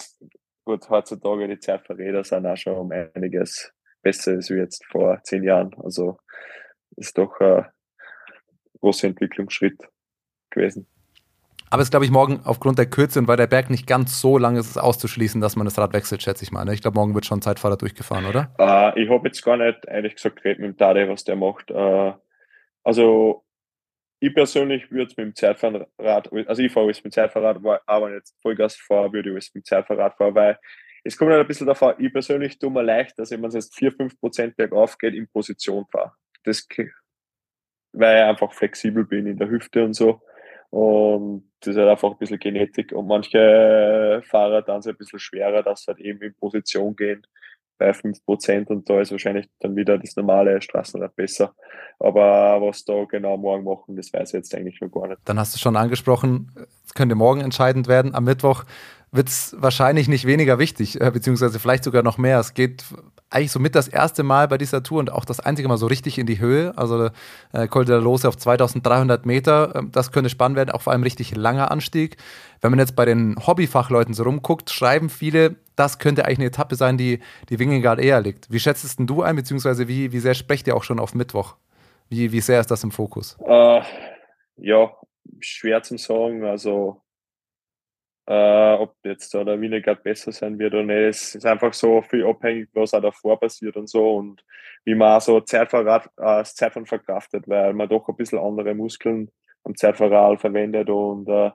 [0.65, 3.71] gut, heutzutage die Zeitfahrräder sind auch schon um einiges
[4.03, 5.75] besser als wie jetzt vor zehn Jahren.
[5.83, 6.19] Also
[6.97, 7.67] ist doch ein
[8.81, 9.89] großer Entwicklungsschritt
[10.51, 10.87] gewesen.
[11.73, 14.21] Aber es ist, glaube ich, morgen aufgrund der Kürze und weil der Berg nicht ganz
[14.21, 16.65] so lang ist, ist auszuschließen, dass man das Rad wechselt, schätze ich mal.
[16.65, 16.75] Ne?
[16.75, 18.53] Ich glaube, morgen wird schon Zeitfahrer durchgefahren, oder?
[18.59, 21.71] Uh, ich habe jetzt gar nicht, ehrlich gesagt, geredet mit dem Tade, was der macht.
[21.71, 22.15] Uh,
[22.83, 23.45] also,
[24.19, 25.89] ich persönlich würde es mit dem Zeitfahrrad,
[26.47, 29.65] also ich fahre es mit dem Zeitfahrrad, aber jetzt Vollgas fahre, würde ich es mit
[29.65, 30.59] dem Zeitfahrrad fahren, weil
[31.05, 33.75] es kommt halt ein bisschen davon, ich persönlich tue mir leicht, dass wenn es jetzt
[33.79, 36.13] 4-5% bergauf geht, in Position fahre.
[36.45, 36.67] Das,
[37.93, 40.21] weil ich einfach flexibel bin in der Hüfte und so.
[40.71, 42.93] Und das ist halt einfach ein bisschen Genetik.
[42.93, 47.27] Und manche Fahrer dann so ein bisschen schwerer, dass sie halt eben in Position gehen
[47.77, 51.55] bei 5% und da ist wahrscheinlich dann wieder das normale Straßenrad besser.
[51.99, 55.21] Aber was da genau morgen machen, das weiß ich jetzt eigentlich noch gar nicht.
[55.25, 56.53] Dann hast du schon angesprochen,
[56.85, 58.15] es könnte morgen entscheidend werden.
[58.15, 58.65] Am Mittwoch
[59.13, 62.39] wird es wahrscheinlich nicht weniger wichtig, äh, beziehungsweise vielleicht sogar noch mehr.
[62.39, 62.85] Es geht
[63.31, 65.87] eigentlich so mit das erste Mal bei dieser Tour und auch das einzige Mal so
[65.87, 66.73] richtig in die Höhe.
[66.77, 67.11] Also
[67.53, 70.93] äh, Col de la Lose auf 2300 Meter, äh, das könnte spannend werden, auch vor
[70.93, 72.17] allem richtig langer Anstieg.
[72.61, 76.75] Wenn man jetzt bei den Hobbyfachleuten so rumguckt, schreiben viele, das könnte eigentlich eine Etappe
[76.77, 78.53] sein, die die Wingegard eher liegt.
[78.53, 81.15] Wie schätzt es denn du ein, beziehungsweise wie, wie sehr sprecht ihr auch schon auf
[81.15, 81.57] Mittwoch?
[82.09, 83.39] Wie, wie sehr ist das im Fokus?
[83.41, 83.81] Uh,
[84.57, 84.93] ja,
[85.41, 86.45] schwer zu sagen.
[86.45, 87.01] Also
[88.31, 90.97] äh, ob jetzt da der Wiener gerade besser sein wird oder nicht.
[90.97, 94.45] Es ist einfach so viel abhängig, was auch davor passiert und so und
[94.85, 98.73] wie man auch so Zeitverrat, äh, das Zeitfahren verkraftet, weil man doch ein bisschen andere
[98.75, 99.33] Muskeln
[99.65, 101.51] am Zeitverrat verwendet und äh,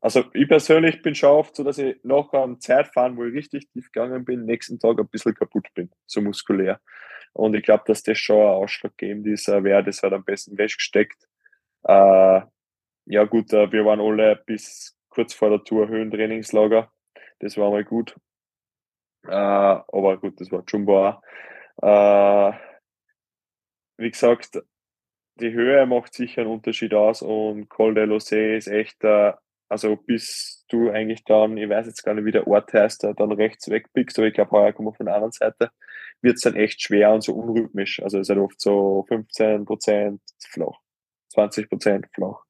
[0.00, 3.68] also ich persönlich bin schon oft so, dass ich nach einem Zeitfahren, wo ich richtig
[3.68, 6.80] tief gegangen bin, nächsten Tag ein bisschen kaputt bin, so muskulär.
[7.34, 11.28] Und ich glaube, dass das schon ein ausschlaggebend ist, wer das halt am besten weggesteckt.
[11.84, 12.40] Äh,
[13.04, 16.90] ja gut, äh, wir waren alle bis kurz vor der Tour Höhentrainingslager.
[17.40, 18.16] Das war mal gut.
[19.24, 21.22] Äh, aber gut, das war Jumbo auch.
[21.82, 22.52] Äh,
[23.98, 24.62] wie gesagt,
[25.36, 29.32] die Höhe macht sicher einen Unterschied aus und Col de Losé ist echt, äh,
[29.68, 33.14] also bis du eigentlich dann, ich weiß jetzt gar nicht, wie der Ort heißt, äh,
[33.14, 35.70] dann rechts wegpickst, aber ich glaube, heuer kommen wir von der anderen Seite,
[36.20, 38.02] wird es dann echt schwer und so unrhythmisch.
[38.02, 40.78] Also es ist halt oft so 15% flach,
[41.34, 42.44] 20% flach.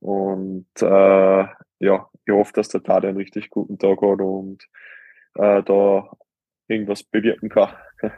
[0.00, 1.44] Und äh,
[1.80, 4.64] ja, ich hoffe, dass der Tade einen richtig guten Tag hat und
[5.34, 6.10] äh, da
[6.68, 7.70] irgendwas bewirken kann.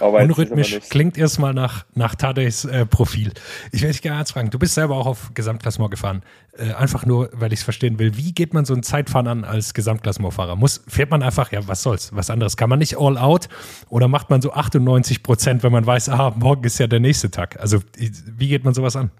[0.00, 3.32] Aber Unrhythmisch klingt erstmal nach, nach Tadejs äh, Profil.
[3.70, 4.50] Ich werde dich gerne eins fragen.
[4.50, 6.22] Du bist selber auch auf Gesamtklassement gefahren.
[6.56, 8.16] Äh, einfach nur, weil ich es verstehen will.
[8.16, 10.56] Wie geht man so ein Zeitfahren an als Gesamtklassementfahrer?
[10.56, 12.14] Muss, fährt man einfach, ja, was soll's?
[12.14, 12.56] Was anderes?
[12.56, 13.48] Kann man nicht all out?
[13.88, 17.30] Oder macht man so 98 Prozent, wenn man weiß, ah, morgen ist ja der nächste
[17.30, 17.60] Tag?
[17.60, 19.10] Also, wie geht man sowas an?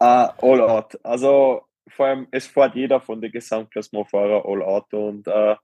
[0.00, 0.98] Uh, all out.
[1.04, 5.56] Also vor allem, es fährt jeder von den Gesamtklassementfahrer all out und uh,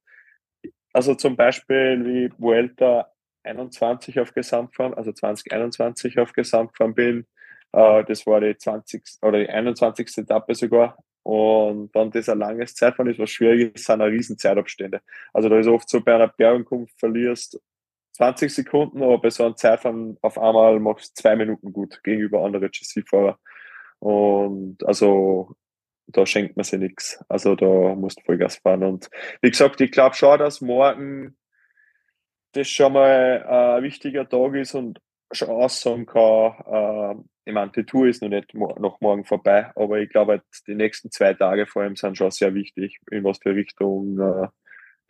[0.93, 3.11] also zum Beispiel wie Vuelta
[3.45, 7.27] 21 auf Gesamtfahren, also 2021 auf Gesamtfahren bin,
[7.77, 9.03] uh, das war die 20.
[9.23, 10.19] oder die 21.
[10.19, 14.39] Etappe sogar und dann das ein langes Zeitfahren ist, was schwierig ist, sind eine riesen
[14.39, 15.01] Zeitabstände.
[15.33, 17.61] Also da ist oft so, bei einer Bergankunft verlierst
[18.13, 22.45] 20 Sekunden, aber bei so einem Zeitfahren auf einmal machst du zwei Minuten gut gegenüber
[22.45, 23.39] anderen GC-Fahrer.
[24.03, 25.55] Und also
[26.09, 27.25] da schenkt man sich nichts.
[27.29, 28.83] Also da musst du Vollgas fahren.
[28.83, 29.09] Und
[29.43, 31.37] wie gesagt, ich glaube schon, dass morgen
[32.51, 33.45] das schon mal
[33.77, 35.01] ein wichtiger Tag ist und
[35.31, 40.01] schon aussagen kann, äh, ich meine, die Tour ist noch nicht noch morgen vorbei, aber
[40.01, 43.39] ich glaube, halt, die nächsten zwei Tage vor allem sind schon sehr wichtig, in was
[43.39, 44.49] für Richtung äh,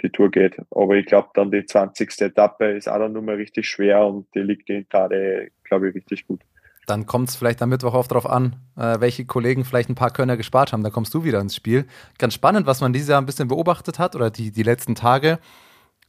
[0.03, 0.59] die Tour geht.
[0.71, 2.21] Aber ich glaube, dann die 20.
[2.21, 6.27] Etappe ist auch dann nochmal richtig schwer und die liegt in Tade, glaube ich, richtig
[6.27, 6.43] gut.
[6.87, 10.11] Dann kommt es vielleicht am Mittwoch auch darauf an, äh, welche Kollegen vielleicht ein paar
[10.11, 10.83] Könner gespart haben.
[10.83, 11.87] Da kommst du wieder ins Spiel.
[12.19, 15.39] Ganz spannend, was man dieses Jahr ein bisschen beobachtet hat oder die, die letzten Tage.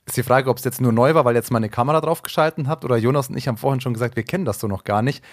[0.06, 2.68] Ist die Frage, ob es jetzt nur neu war, weil jetzt mal eine Kamera draufgeschalten
[2.68, 5.02] habt oder Jonas und ich haben vorhin schon gesagt, wir kennen das so noch gar
[5.02, 5.24] nicht.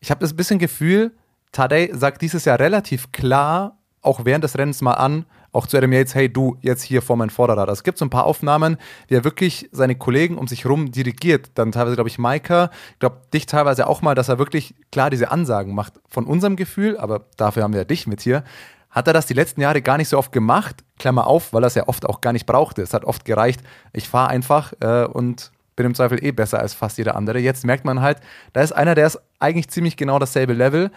[0.00, 1.12] Ich habe das bisschen Gefühl,
[1.52, 5.92] Tadej sagt dieses Jahr relativ klar, auch während des Rennens mal an, auch zu Adam
[5.92, 7.68] Yates, hey du, jetzt hier vor mein Vorderrad.
[7.68, 8.76] Es gibt so ein paar Aufnahmen,
[9.06, 11.50] wie er wirklich seine Kollegen um sich herum dirigiert.
[11.54, 15.10] Dann teilweise, glaube ich, Maika, ich glaube, dich teilweise auch mal, dass er wirklich klar
[15.10, 16.00] diese Ansagen macht.
[16.08, 18.42] Von unserem Gefühl, aber dafür haben wir ja dich mit hier,
[18.90, 20.84] hat er das die letzten Jahre gar nicht so oft gemacht.
[20.98, 22.82] Klammer auf, weil er es ja oft auch gar nicht brauchte.
[22.82, 23.60] Es hat oft gereicht,
[23.92, 27.38] ich fahre einfach äh, und bin im Zweifel eh besser als fast jeder andere.
[27.38, 28.18] Jetzt merkt man halt,
[28.52, 30.90] da ist einer, der ist eigentlich ziemlich genau dasselbe Level.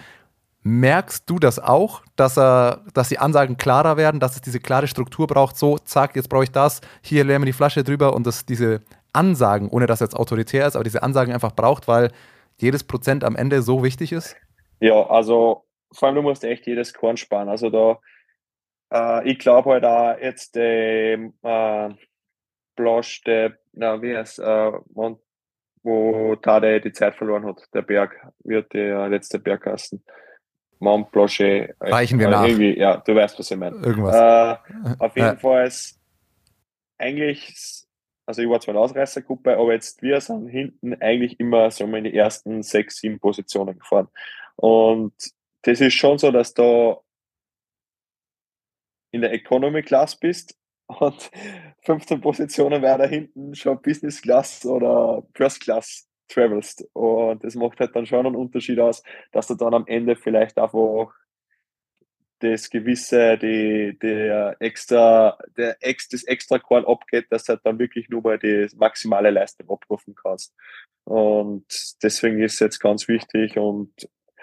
[0.69, 4.87] Merkst du das auch, dass, er, dass die Ansagen klarer werden, dass es diese klare
[4.87, 5.55] Struktur braucht?
[5.55, 8.81] So, zack, jetzt brauche ich das, hier leeren wir die Flasche drüber und dass diese
[9.13, 12.11] Ansagen, ohne dass jetzt autoritär ist, aber diese Ansagen einfach braucht, weil
[12.57, 14.35] jedes Prozent am Ende so wichtig ist?
[14.81, 15.63] Ja, also
[15.93, 17.47] vor allem du musst echt jedes Korn sparen.
[17.47, 17.99] Also da,
[18.91, 21.89] äh, ich glaube halt auch jetzt der äh,
[22.75, 24.71] Blosch, der, na, wie heißt, äh,
[25.83, 30.03] wo Tade die Zeit verloren hat, der Berg, wird der letzte Bergkasten.
[30.79, 31.75] Mont Blanchet.
[31.79, 32.47] Reichen wir äh, nach.
[32.47, 33.77] Ja, du weißt, was ich meine.
[33.77, 34.15] Irgendwas.
[34.15, 34.57] Äh,
[34.99, 35.35] auf jeden ja.
[35.35, 35.99] Fall ist
[36.97, 37.87] eigentlich
[38.27, 41.85] also ich war zwar in der Ausreißergruppe, aber jetzt wir sind hinten eigentlich immer so
[41.85, 44.09] in die ersten sechs, sieben Positionen gefahren.
[44.57, 45.13] Und
[45.61, 46.97] das ist schon so, dass du
[49.11, 50.57] in der Economy Class bist
[50.87, 51.31] und
[51.83, 56.87] 15 Positionen weiter hinten schon Business Class oder First Class travelst.
[56.93, 60.57] Und das macht halt dann schon einen Unterschied aus, dass du dann am Ende vielleicht
[60.57, 61.13] einfach
[62.39, 67.79] das gewisse, die, der extra, der ex, das extra Korn abgeht, dass du halt dann
[67.79, 70.53] wirklich nur mal die maximale Leistung abrufen kannst.
[71.03, 71.65] Und
[72.03, 73.91] deswegen ist es jetzt ganz wichtig und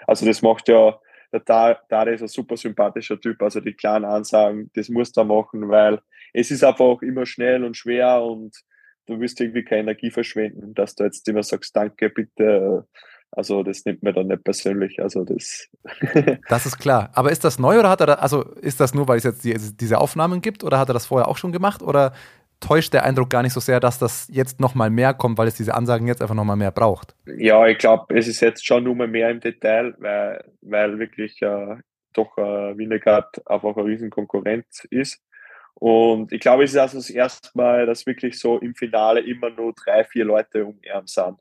[0.07, 0.99] also das macht ja,
[1.31, 5.69] der Dare ist ein super sympathischer Typ, also die kleinen Ansagen, das muss er machen,
[5.69, 6.01] weil
[6.33, 8.55] es ist einfach immer schnell und schwer und
[9.05, 12.87] du wirst irgendwie keine Energie verschwenden, dass du jetzt immer sagst, danke, bitte,
[13.31, 15.01] also das nimmt mir dann nicht persönlich.
[15.01, 15.69] Also das.
[16.49, 17.09] das ist klar.
[17.13, 19.43] Aber ist das neu oder hat er, da, also ist das nur, weil es jetzt
[19.43, 22.13] die, diese Aufnahmen gibt oder hat er das vorher auch schon gemacht oder
[22.61, 25.55] täuscht der Eindruck gar nicht so sehr, dass das jetzt nochmal mehr kommt, weil es
[25.55, 27.15] diese Ansagen jetzt einfach nochmal mehr braucht?
[27.37, 31.75] Ja, ich glaube, es ist jetzt schon nur mehr im Detail, weil, weil wirklich äh,
[32.13, 35.21] doch äh, Winnegard einfach ein Riesenkonkurrent ist.
[35.75, 39.49] Und ich glaube, es ist also das erste Mal, dass wirklich so im Finale immer
[39.49, 41.37] nur drei, vier Leute um ihn sind.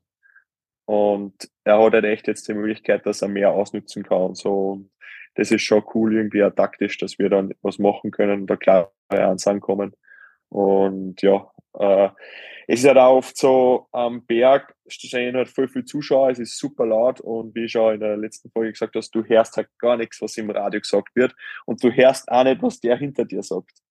[0.87, 4.35] Und er hat halt echt jetzt die Möglichkeit, dass er mehr ausnutzen kann.
[4.35, 4.85] So,
[5.35, 8.57] das ist schon cool, irgendwie auch taktisch, dass wir dann was machen können und da
[8.57, 9.95] klare Ansagen kommen.
[10.49, 12.11] Und ja, äh,
[12.66, 16.59] es ist halt auch oft so, am Berg stehen halt voll viele Zuschauer, es ist
[16.59, 19.68] super laut und wie ich schon in der letzten Folge gesagt hast, du hörst halt
[19.78, 21.35] gar nichts, was im Radio gesagt wird
[21.66, 23.84] und du hörst auch nicht, was der hinter dir sagt.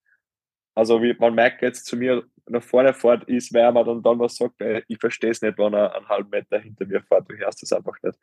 [0.74, 4.18] Also wie, man merkt jetzt zu mir nach vorne fährt, ist, weil man dann, dann
[4.18, 4.56] was sagt,
[4.88, 7.72] ich verstehe es nicht, wenn er einen halben Meter hinter mir fährt, du hörst es
[7.72, 8.18] einfach nicht.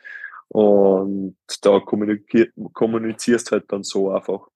[0.49, 4.47] Und da kommunizierst halt dann so einfach.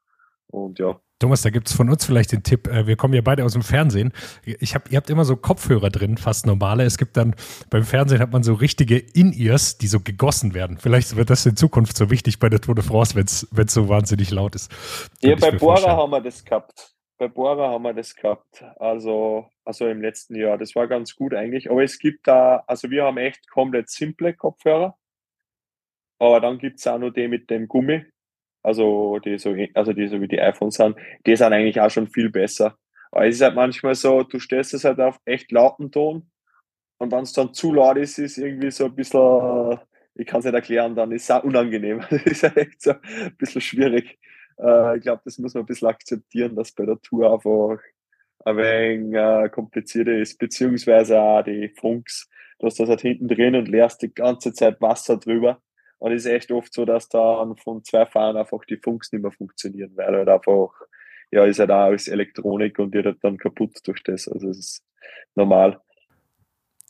[0.48, 1.00] Und ja.
[1.20, 3.54] Thomas, da gibt es von uns vielleicht den Tipp, äh, wir kommen ja beide aus
[3.54, 4.12] dem Fernsehen.
[4.44, 6.84] Ich hab, ihr habt immer so Kopfhörer drin, fast normale.
[6.84, 7.36] Es gibt dann,
[7.70, 10.78] beim Fernsehen hat man so richtige In-Ears, die so gegossen werden.
[10.78, 13.88] Vielleicht wird das in Zukunft so wichtig bei der Tour de France, wenn es so
[13.88, 14.70] wahnsinnig laut ist.
[15.22, 19.88] Ja, bei Bora haben wir das gehabt bei Bora haben wir das gehabt, also, also
[19.88, 20.58] im letzten Jahr.
[20.58, 21.70] Das war ganz gut eigentlich.
[21.72, 24.98] Aber es gibt da, also wir haben echt komplett simple Kopfhörer.
[26.20, 28.06] Aber dann gibt es auch noch die mit dem Gummi,
[28.64, 32.08] also die so, also die so wie die iPhones sind, die sind eigentlich auch schon
[32.08, 32.78] viel besser.
[33.12, 36.30] Aber es ist halt manchmal so, du stellst es halt auf echt lauten Ton
[36.98, 39.80] und wenn es dann zu laut ist, ist irgendwie so ein bisschen,
[40.16, 42.02] ich kann es nicht erklären, dann ist es auch unangenehm.
[42.10, 44.18] Das ist halt echt so ein bisschen schwierig.
[44.60, 47.80] Äh, ich glaube, das muss man ein bisschen akzeptieren, dass bei der Tour einfach
[48.46, 52.30] ein wenig äh, komplizierter ist, beziehungsweise auch die Funks.
[52.60, 55.62] Du hast das halt hinten drin und leerst die ganze Zeit Wasser drüber.
[55.98, 59.22] Und es ist echt oft so, dass dann von zwei Fahren einfach die Funks nicht
[59.22, 60.70] mehr funktionieren, weil halt einfach,
[61.32, 64.28] ja, ist halt auch alles Elektronik und wird halt dann kaputt durch das.
[64.28, 64.84] Also es ist
[65.36, 65.82] normal.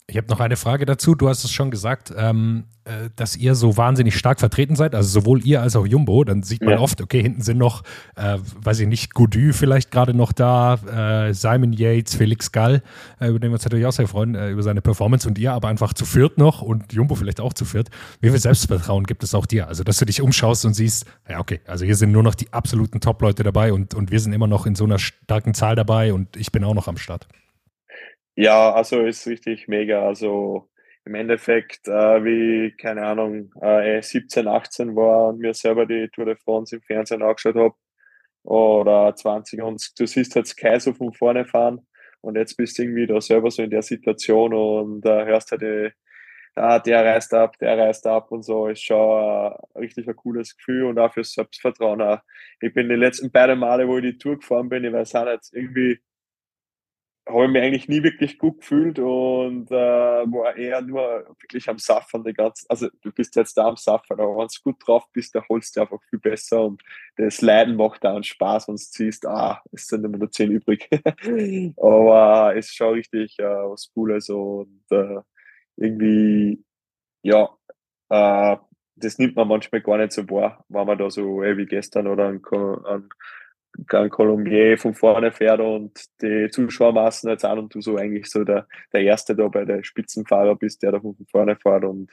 [0.08, 1.16] Ich habe noch eine Frage dazu.
[1.16, 5.10] Du hast es schon gesagt, ähm, äh, dass ihr so wahnsinnig stark vertreten seid, also
[5.10, 6.24] sowohl ihr als auch Jumbo.
[6.24, 6.80] Dann sieht man ja.
[6.80, 7.82] oft, okay, hinten sind noch,
[8.16, 12.84] äh, weiß ich nicht, Goudy vielleicht gerade noch da, äh, Simon Yates, Felix Gall,
[13.20, 15.54] äh, über den wir uns natürlich auch sehr freuen, äh, über seine Performance und ihr
[15.54, 17.90] aber einfach zu viert noch und Jumbo vielleicht auch zu viert.
[18.22, 19.68] Wie viel Selbstvertrauen gibt es auch dir?
[19.68, 22.54] Also, dass du dich umschaust und siehst, ja, okay, also hier sind nur noch die
[22.54, 26.14] absoluten Top-Leute dabei und, und wir sind immer noch in so einer starken Zahl dabei
[26.14, 27.28] und ich bin auch noch am Start.
[28.38, 30.06] Ja, also ist richtig mega.
[30.06, 30.70] Also
[31.06, 36.26] im Endeffekt, äh, wie, keine Ahnung, äh, 17, 18 war und mir selber die Tour
[36.26, 37.76] de France im Fernsehen angeschaut habe,
[38.44, 41.88] oder 20 und du siehst halt Sky so von vorne fahren
[42.22, 45.94] und jetzt bist du irgendwie da selber so in der Situation und äh, hörst halt
[46.56, 50.56] ah, der reist ab, der reist ab und so, ist schon äh, richtig ein cooles
[50.58, 52.02] Gefühl und auch fürs Selbstvertrauen.
[52.02, 52.20] Auch.
[52.62, 55.26] Ich bin die letzten beiden Male, wo ich die Tour gefahren bin, ich weiß auch
[55.26, 56.00] nicht, irgendwie
[57.28, 61.80] habe ich mich eigentlich nie wirklich gut gefühlt und äh, war eher nur wirklich am
[61.80, 65.06] Saffern die ganze Also du bist jetzt da am Saffern, aber wenn du gut drauf
[65.12, 66.84] bist, dann holst du einfach viel besser und
[67.18, 70.52] das Leiden macht da einen Spaß, wenn du siehst, ah, es sind immer nur zehn
[70.52, 70.88] übrig.
[71.78, 75.22] aber es ist schon richtig äh, was Cooles und äh,
[75.78, 76.64] irgendwie,
[77.24, 77.50] ja,
[78.10, 78.58] äh,
[78.98, 82.08] das nimmt man manchmal gar nicht so wahr, wenn man da so ey, wie gestern
[82.08, 82.42] oder an,
[82.86, 83.10] an
[83.88, 88.44] Grand Colombier von vorne fährt und die Zuschauermassen jetzt an und du so eigentlich so
[88.44, 92.12] der, der Erste da bei der Spitzenfahrer bist, der da von vorne fährt und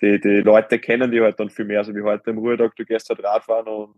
[0.00, 2.84] die, die Leute kennen die halt dann viel mehr, so wie heute im Ruhetag, du
[2.84, 3.96] gehst halt Radfahren und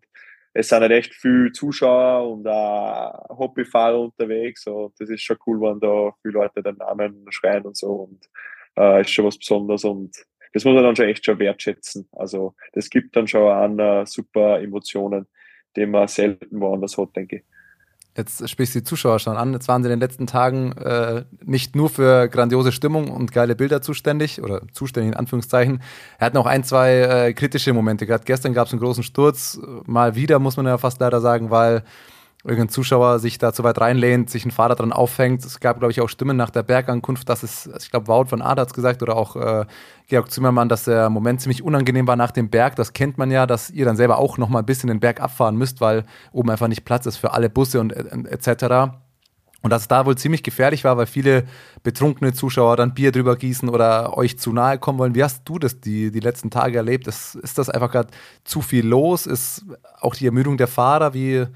[0.55, 5.61] es sind halt echt viele Zuschauer und auch Hobbyfahrer unterwegs und das ist schon cool,
[5.61, 8.29] wenn da viele Leute den Namen schreien und so und
[8.77, 10.17] äh, ist schon was Besonderes und
[10.53, 12.09] das muss man dann schon echt schon wertschätzen.
[12.13, 15.27] Also das gibt dann schon an uh, super Emotionen
[15.77, 17.43] den man selten woanders hat, denke ich.
[18.15, 19.55] Jetzt sprichst du die Zuschauer schon an.
[19.55, 23.57] Jetzt waren sie in den letzten Tagen äh, nicht nur für grandiose Stimmung und geile
[23.57, 25.83] Bilder zuständig oder zuständig in Anführungszeichen.
[26.19, 28.27] Er hat noch ein, zwei äh, kritische Momente gehabt.
[28.27, 29.59] Gestern gab es einen großen Sturz.
[29.87, 31.85] Mal wieder, muss man ja fast leider sagen, weil
[32.45, 35.45] irgendein Zuschauer sich da zu weit reinlehnt, sich ein Fahrer dran aufhängt.
[35.45, 38.43] Es gab, glaube ich, auch Stimmen nach der Bergankunft, dass es, ich glaube, Wout von
[38.43, 39.65] Aert hat gesagt oder auch äh,
[40.09, 42.75] Georg Zimmermann, dass der Moment ziemlich unangenehm war nach dem Berg.
[42.77, 45.21] Das kennt man ja, dass ihr dann selber auch noch mal ein bisschen den Berg
[45.21, 48.49] abfahren müsst, weil oben einfach nicht Platz ist für alle Busse und etc.
[48.49, 48.89] Äh,
[49.63, 51.45] und dass es da wohl ziemlich gefährlich war, weil viele
[51.85, 55.15] betrunkene Zuschauer dann Bier drüber gießen oder euch zu nahe kommen wollen.
[55.15, 57.07] Wie hast du das die, die letzten Tage erlebt?
[57.07, 58.09] Ist, ist das einfach gerade
[58.43, 59.27] zu viel los?
[59.27, 59.65] Ist
[60.01, 61.15] auch die Ermüdung der Fahrer?
[61.15, 61.47] Wie,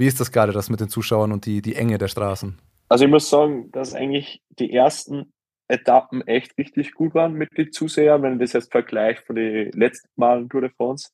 [0.00, 2.58] wie ist das gerade, das mit den Zuschauern und die, die Enge der Straßen?
[2.88, 5.32] Also ich muss sagen, dass eigentlich die ersten
[5.68, 9.70] Etappen echt richtig gut waren mit den Zusehern, wenn ich das jetzt vergleiche von den
[9.72, 11.10] letzten Malen Tour de France.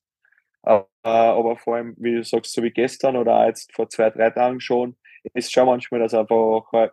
[0.61, 4.61] Aber vor allem, wie du sagst, so wie gestern oder jetzt vor zwei, drei Tagen
[4.61, 4.95] schon,
[5.33, 6.91] ist schon manchmal, dass einfach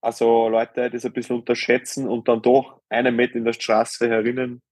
[0.00, 4.62] also Leute das ein bisschen unterschätzen und dann doch einen Meter in der Straße herinnen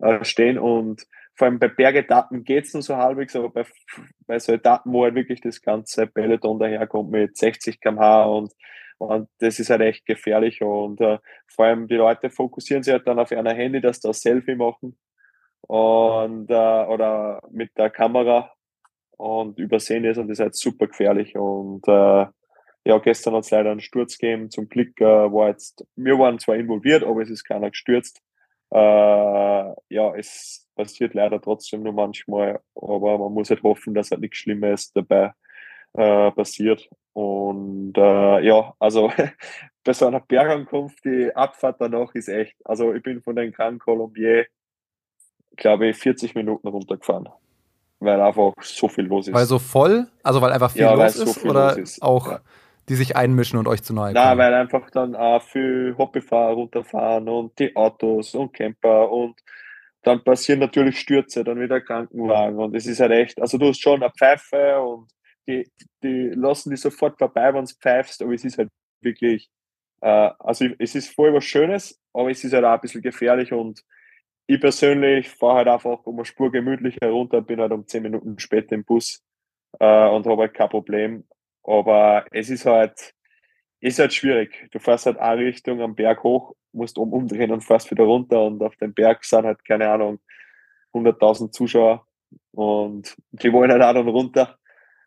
[0.00, 3.64] äh, stehen und vor allem bei Bergetappen geht es nur so halbwegs, aber bei,
[4.26, 8.52] bei so Etappen, wo halt wirklich das ganze Peloton daherkommt mit 60 km/h und,
[8.98, 11.18] und das ist halt echt gefährlich und uh,
[11.48, 14.96] vor allem die Leute fokussieren sich halt dann auf ihr Handy, dass da Selfie machen
[15.62, 18.52] und uh, oder mit der Kamera
[19.16, 22.26] und übersehen ist und das ist halt super gefährlich und uh,
[22.86, 24.50] ja, gestern hat es leider einen Sturz gegeben.
[24.50, 28.20] Zum Glück war jetzt, wir waren zwar involviert, aber es ist keiner gestürzt.
[28.78, 34.38] Ja, es passiert leider trotzdem nur manchmal, aber man muss halt hoffen, dass halt nichts
[34.38, 35.32] Schlimmes dabei
[35.94, 36.88] äh, passiert.
[37.12, 39.12] Und äh, ja, also
[39.84, 43.80] bei so einer Bergankunft, die Abfahrt danach ist echt, also ich bin von den Grand
[43.80, 44.46] Colombier,
[45.56, 47.28] glaube ich, 40 Minuten runtergefahren,
[48.00, 49.34] weil einfach so viel los ist.
[49.34, 52.02] Weil so voll, also weil einfach viel ja, los ist so oder ist.
[52.02, 52.40] auch ja.
[52.88, 54.24] Die sich einmischen und euch zu nahe kommen?
[54.24, 59.40] Nein, weil einfach dann auch viel Hobbyfahrer runterfahren und die Autos und Camper und
[60.02, 63.80] dann passieren natürlich Stürze, dann wieder Krankenwagen und es ist halt echt, also du hast
[63.80, 65.10] schon eine Pfeife und
[65.46, 65.66] die,
[66.02, 68.70] die lassen die sofort vorbei, wenn du pfeifst, aber es ist halt
[69.00, 69.50] wirklich,
[70.00, 73.52] äh, also es ist voll was Schönes, aber es ist halt auch ein bisschen gefährlich
[73.52, 73.82] und
[74.46, 78.38] ich persönlich fahre halt einfach um eine Spur gemütlich herunter, bin halt um zehn Minuten
[78.38, 79.22] später im Bus
[79.80, 81.24] äh, und habe halt kein Problem,
[81.64, 83.14] aber es ist halt,
[83.80, 84.68] ist halt schwierig.
[84.72, 88.42] Du fährst halt eine Richtung am Berg hoch musst um, umdrehen und fährst wieder runter
[88.42, 90.20] und auf dem Berg sind halt, keine Ahnung,
[90.92, 92.06] 100.000 Zuschauer
[92.52, 94.58] und die wollen halt auch dann runter.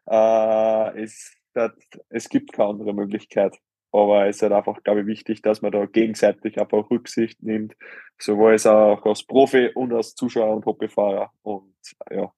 [0.09, 1.71] Äh, es, das,
[2.09, 3.57] es gibt keine andere Möglichkeit.
[3.91, 7.75] Aber es ist halt einfach, glaube ich, wichtig, dass man da gegenseitig einfach Rücksicht nimmt,
[8.19, 11.73] sowohl auch als Profi und als Zuschauer und Hobbyfahrer und
[12.11, 12.31] ja,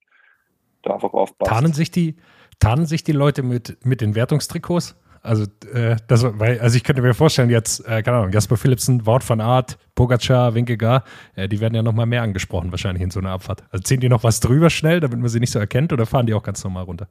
[0.83, 1.49] da einfach aufpassen.
[1.49, 2.17] Tarnen sich die,
[2.59, 4.95] tarnen sich die Leute mit, mit den Wertungstrikots?
[5.21, 9.05] Also, äh, das, weil, also ich könnte mir vorstellen, jetzt, äh, keine Ahnung, Jasper Philipsen,
[9.05, 11.03] Wort von Art, Pogacar, Winkegar,
[11.35, 13.63] äh, die werden ja nochmal mehr angesprochen, wahrscheinlich in so einer Abfahrt.
[13.69, 16.25] Also ziehen die noch was drüber schnell, damit man sie nicht so erkennt, oder fahren
[16.25, 17.09] die auch ganz normal runter?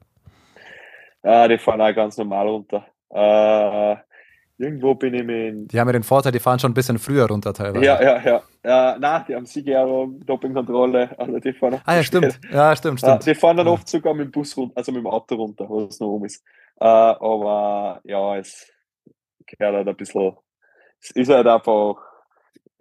[1.23, 2.87] Ja, die fahren auch ganz normal runter.
[4.61, 5.73] Irgendwo bin ich mit.
[5.73, 7.85] Die haben ja den Vorteil, die fahren schon ein bisschen früher runter teilweise.
[7.85, 8.43] Ja, ja, ja.
[8.65, 11.17] ja nein, die haben Siegerehrung, Dopingkontrolle.
[11.17, 12.41] Also die fahren ah, ja, stimmt.
[12.53, 13.25] Ja, stimmt, stimmt.
[13.25, 15.83] die fahren dann oft sogar mit dem Bus runter, also mit dem Auto runter, wo
[15.83, 16.45] es noch oben ist.
[16.81, 18.69] Äh, aber ja, es
[19.47, 20.37] gehört halt ein bisschen,
[21.01, 21.95] es ist halt einfach,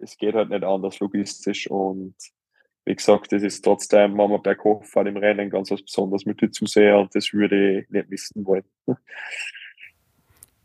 [0.00, 2.14] es geht halt nicht anders logistisch und
[2.84, 6.40] wie gesagt, das ist trotzdem, wenn man berghoch fahren im Rennen, ganz was Besonderes mit
[6.40, 8.64] den Zuseher und das würde ich nicht missen wollen.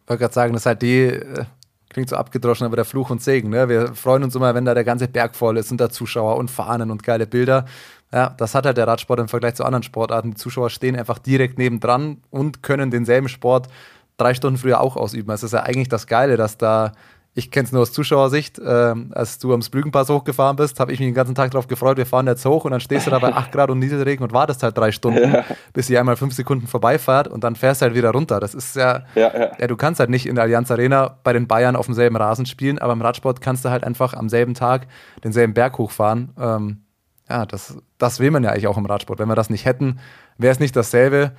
[0.08, 1.46] Wollte gerade sagen, das ist halt die, äh,
[1.90, 3.50] klingt so abgedroschen, aber der Fluch und Segen.
[3.50, 3.70] Ne?
[3.70, 6.52] Wir freuen uns immer, wenn da der ganze Berg voll ist und da Zuschauer und
[6.52, 7.66] Fahnen und geile Bilder.
[8.12, 10.32] Ja, das hat halt der Radsport im Vergleich zu anderen Sportarten.
[10.32, 13.70] Die Zuschauer stehen einfach direkt nebendran und können denselben Sport
[14.18, 15.32] drei Stunden früher auch ausüben.
[15.32, 16.92] Es ist ja eigentlich das Geile, dass da
[17.36, 18.62] ich kenne es nur aus Zuschauersicht.
[18.64, 21.98] Ähm, als du am Splügenpass hochgefahren bist, habe ich mich den ganzen Tag darauf gefreut,
[21.98, 24.34] wir fahren jetzt hoch und dann stehst du da bei 8 Grad und Nieselregen und
[24.34, 25.44] wartest halt drei Stunden, ja.
[25.74, 28.40] bis sie einmal fünf Sekunden vorbeifährt und dann fährst du halt wieder runter.
[28.40, 29.68] Das ist ja, ja, ja, ja.
[29.68, 32.78] du kannst halt nicht in der Allianz Arena bei den Bayern auf demselben Rasen spielen,
[32.78, 34.88] aber im Radsport kannst du halt einfach am selben Tag
[35.24, 36.34] denselben Berg hochfahren.
[36.40, 36.84] Ähm,
[37.30, 39.18] ja, das, das will man ja eigentlich auch im Radsport.
[39.18, 40.00] Wenn wir das nicht hätten,
[40.38, 41.32] wäre es nicht dasselbe.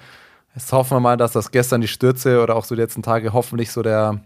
[0.56, 3.32] Jetzt hoffen wir mal, dass das gestern die Stürze oder auch so die letzten Tage
[3.32, 4.20] hoffentlich so der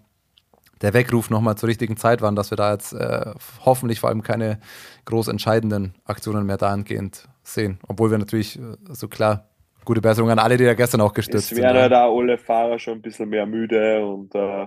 [0.83, 3.33] der Weckruf nochmal zur richtigen Zeit waren, dass wir da jetzt äh,
[3.65, 4.61] hoffentlich vor allem keine
[5.05, 7.79] groß entscheidenden Aktionen mehr dahingehend sehen.
[7.89, 9.49] Obwohl wir natürlich, äh, so klar,
[9.85, 11.59] gute Besserung an alle, die da gestern auch gestürzt sind.
[11.59, 14.67] Es werden ja da alle Fahrer schon ein bisschen mehr müde und äh,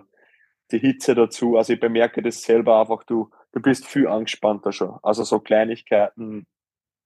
[0.71, 1.57] die Hitze dazu.
[1.57, 4.97] Also ich bemerke das selber einfach, du, du bist viel angespannter schon.
[5.03, 6.47] Also so Kleinigkeiten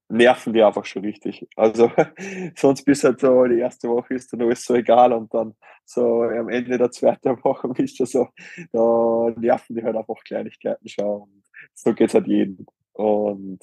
[0.10, 1.48] nerven die einfach schon richtig.
[1.56, 1.92] Also
[2.56, 6.24] sonst bis halt so, die erste Woche ist dann alles so egal und dann so
[6.24, 8.30] am Ende der zweiten Woche ist das so,
[8.72, 11.44] da nerven die halt einfach Kleinigkeiten schon und
[11.74, 12.66] so geht es halt jeden.
[12.94, 13.60] Und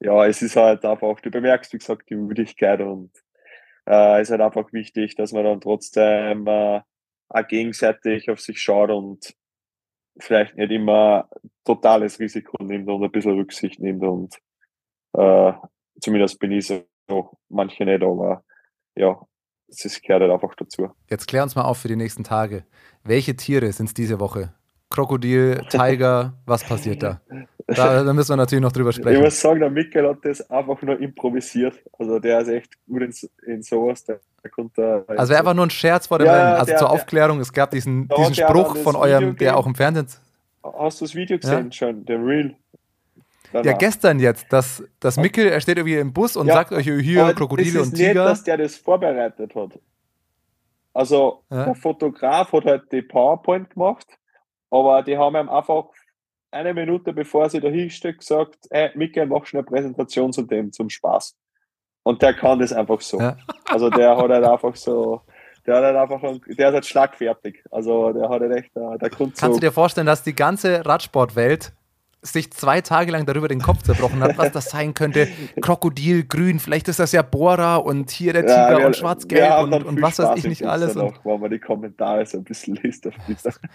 [0.00, 3.10] ja, es ist halt einfach, du bemerkst, wie gesagt, die Müdigkeit und
[3.86, 6.80] äh, ist halt einfach wichtig, dass man dann trotzdem äh,
[7.28, 9.34] auch gegenseitig auf sich schaut und
[10.18, 11.28] vielleicht nicht immer
[11.64, 14.36] totales Risiko nimmt und ein bisschen Rücksicht nimmt und
[15.12, 15.52] äh,
[16.00, 16.84] zumindest bin ich so,
[17.48, 18.44] manche nicht, aber
[18.96, 19.20] ja,
[19.68, 20.90] es gehört halt einfach dazu.
[21.08, 22.64] Jetzt klär uns mal auf für die nächsten Tage.
[23.04, 24.52] Welche Tiere sind es diese Woche?
[24.90, 27.20] Krokodil, Tiger, was passiert da?
[27.68, 28.02] da?
[28.02, 28.12] da?
[28.12, 29.18] müssen wir natürlich noch drüber sprechen.
[29.18, 31.80] Ich muss sagen, der Mikkel hat das einfach nur improvisiert.
[31.96, 33.14] Also der ist echt gut in,
[33.46, 34.04] in sowas.
[34.04, 36.54] Der, der da also einfach nur ein Scherz vor dem ja, Rennen.
[36.54, 40.08] Also der, zur Aufklärung, es gab diesen, diesen Spruch von eurem, der auch im Fernsehen.
[40.62, 41.72] Hast du das Video gesehen ja?
[41.72, 42.54] schon, der Real?
[43.52, 43.64] Danach.
[43.64, 46.84] Ja, gestern jetzt, dass, dass Mickel, er steht irgendwie im Bus und ja, sagt euch
[46.84, 48.08] hier Krokodile und Tiger.
[48.08, 49.78] Nicht, dass der das vorbereitet hat.
[50.92, 51.66] Also ja.
[51.66, 54.06] der Fotograf hat halt die PowerPoint gemacht,
[54.70, 55.86] aber die haben ihm einfach
[56.50, 60.72] eine Minute bevor sie da hinstellt gesagt, ey, Mickel, mach schon eine Präsentation zu dem,
[60.72, 61.36] zum Spaß.
[62.02, 63.20] Und der kann das einfach so.
[63.20, 63.36] Ja.
[63.68, 65.20] Also der hat halt einfach so,
[65.66, 67.62] der hat halt einfach, der ist halt schlagfertig.
[67.70, 70.84] Also der hat halt echt, der, der Kannst so du dir vorstellen, dass die ganze
[70.84, 71.72] Radsportwelt
[72.22, 75.28] sich zwei Tage lang darüber den Kopf zerbrochen hat, was das sein könnte.
[75.60, 79.84] Krokodilgrün, vielleicht ist das ja Bora und hier der Tiger ja, wir, und Schwarz-Gelb und,
[79.84, 80.94] und was weiß ich nicht alles.
[80.94, 83.08] Noch, wo man die Kommentare so ein bisschen liest.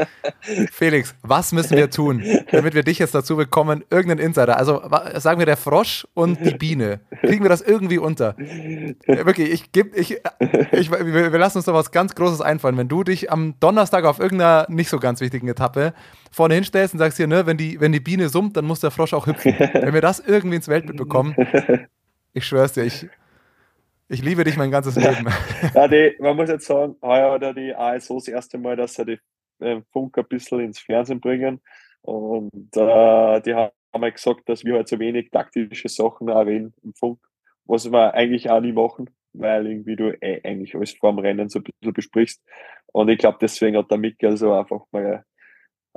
[0.72, 4.82] Felix, was müssen wir tun, damit wir dich jetzt dazu bekommen, irgendeinen Insider, also
[5.16, 8.36] sagen wir der Frosch und die Biene, kriegen wir das irgendwie unter?
[8.38, 10.22] Wirklich, ich gebe, ich,
[10.72, 12.78] ich, wir, wir lassen uns da was ganz Großes einfallen.
[12.78, 15.94] Wenn du dich am Donnerstag auf irgendeiner nicht so ganz wichtigen Etappe
[16.36, 18.92] vorne hinstellst und sagst hier, ne, wenn die, wenn die Biene summt, dann muss der
[18.92, 19.56] Frosch auch hüpfen.
[19.58, 21.34] wenn wir das irgendwie ins Weltbild bekommen,
[22.34, 23.08] ich schwör's dir, ich,
[24.10, 25.30] ich liebe dich mein ganzes Leben.
[25.74, 28.96] ja, die, man muss jetzt sagen, heuer hat ja die ASO das erste Mal, dass
[28.96, 29.20] sie die
[29.60, 31.62] äh, Funk ein bisschen ins Fernsehen bringen.
[32.02, 36.94] Und äh, die haben mal gesagt, dass wir halt so wenig taktische Sachen erwähnen im
[36.96, 37.20] Funk,
[37.64, 41.48] was wir eigentlich auch nie machen, weil irgendwie du eh eigentlich alles vor dem Rennen
[41.48, 42.44] so ein bisschen besprichst.
[42.88, 45.24] Und ich glaube, deswegen hat der Mikkel so einfach mal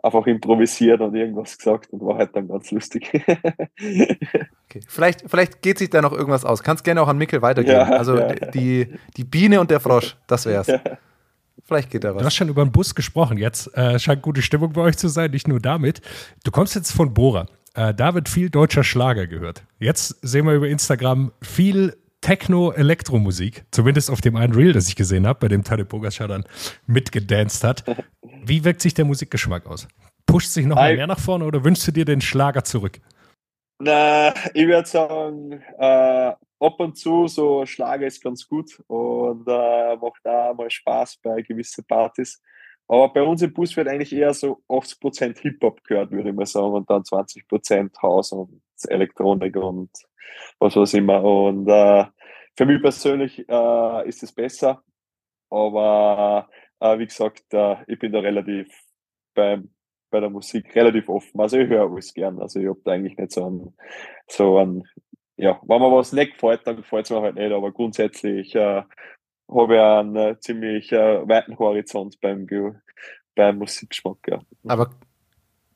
[0.02, 3.10] einfach improvisiert und irgendwas gesagt und war halt dann ganz lustig.
[3.78, 4.80] okay.
[4.86, 6.62] Vielleicht, vielleicht geht sich da noch irgendwas aus.
[6.62, 7.78] Kannst gerne auch an Mikkel weitergeben.
[7.78, 10.68] Ja, also ja, die, die Biene und der Frosch, das wär's.
[10.68, 10.80] Ja.
[11.64, 12.20] Vielleicht geht da was.
[12.20, 13.36] Du hast schon über den Bus gesprochen.
[13.36, 16.00] Jetzt äh, scheint gute Stimmung bei euch zu sein, nicht nur damit.
[16.44, 17.46] Du kommst jetzt von Bora.
[17.74, 19.64] Äh, da wird viel deutscher Schlager gehört.
[19.78, 25.26] Jetzt sehen wir über Instagram viel Techno-Elektromusik, zumindest auf dem einen Reel, das ich gesehen
[25.26, 26.44] habe, bei dem Tade Pogacar dann
[26.86, 27.84] mitgedanced hat.
[28.44, 29.88] Wie wirkt sich der Musikgeschmack aus?
[30.26, 33.00] Pusht sich noch mal mehr nach vorne oder wünschst du dir den Schlager zurück?
[33.80, 39.96] Na, ich würde sagen, äh, ab und zu so Schlager ist ganz gut und äh,
[39.96, 42.42] macht da mal Spaß bei gewissen Partys.
[42.88, 46.46] Aber bei uns im Bus wird eigentlich eher so 80% Hip-Hop gehört, würde ich mal
[46.46, 49.90] sagen, und dann 20% Haus und Elektronik und
[50.58, 51.22] was weiß ich immer.
[51.22, 52.04] Und äh,
[52.56, 54.82] für mich persönlich äh, ist es besser,
[55.50, 56.48] aber
[56.80, 58.68] äh, wie gesagt, äh, ich bin da relativ
[59.34, 59.70] beim,
[60.10, 61.40] bei der Musik relativ offen.
[61.40, 62.40] Also ich höre alles gern.
[62.40, 63.76] Also ich habe da eigentlich nicht so einen,
[64.26, 64.84] so einen,
[65.36, 68.82] ja, wenn mir was nicht gefällt, dann gefällt es mir halt nicht, aber grundsätzlich äh,
[69.50, 72.46] habe ich einen äh, ziemlich weiten Horizont beim,
[73.34, 74.18] beim Musikgeschmack.
[74.26, 74.40] Ja.
[74.66, 74.90] Aber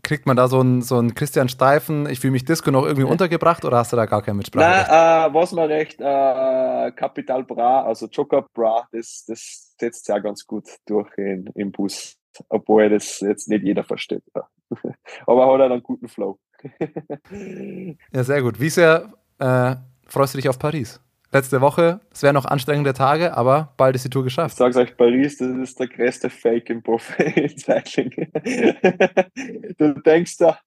[0.02, 3.04] kriegt man da so einen, so einen Christian Steifen, ich fühle mich Disco noch irgendwie
[3.04, 4.64] untergebracht oder hast du da gar kein Mitsprache?
[4.64, 10.18] Nein, äh, was man recht, äh, Capital Bra, also Joker Bra, das, das setzt ja
[10.18, 12.16] ganz gut durch in, im Bus,
[12.48, 14.24] obwohl das jetzt nicht jeder versteht.
[15.26, 16.38] Aber hat halt einen guten Flow.
[18.12, 18.60] ja, sehr gut.
[18.60, 19.76] Wie sehr äh,
[20.06, 21.00] freust du dich auf Paris?
[21.32, 22.00] Letzte Woche.
[22.12, 24.56] Es wären noch anstrengende Tage, aber bald ist die Tour Ich geschafft.
[24.56, 28.10] sag's euch, Paris, das ist der größte Fake im Profi-Cycling.
[29.78, 30.58] du denkst da,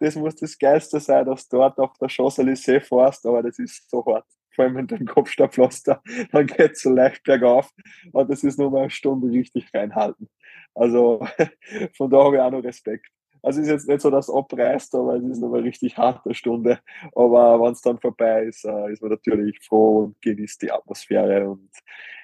[0.00, 3.88] das muss das Geilste sein, dass du dort auf der Champs-Élysées fährst, aber das ist
[3.90, 4.26] so hart.
[4.54, 6.02] Vor allem mit dem Kopfsteinpflaster,
[6.32, 7.70] dann geht's so leicht bergauf
[8.12, 10.28] und das ist nur mal eine Stunde richtig reinhalten.
[10.74, 11.26] Also
[11.96, 13.08] von da habe ich auch noch Respekt.
[13.44, 15.98] Also es ist jetzt nicht so, dass es abreißt, aber es ist noch eine richtig
[15.98, 16.80] harte Stunde.
[17.14, 21.50] Aber wenn es dann vorbei ist, äh, ist man natürlich froh und genießt die Atmosphäre.
[21.50, 21.70] Und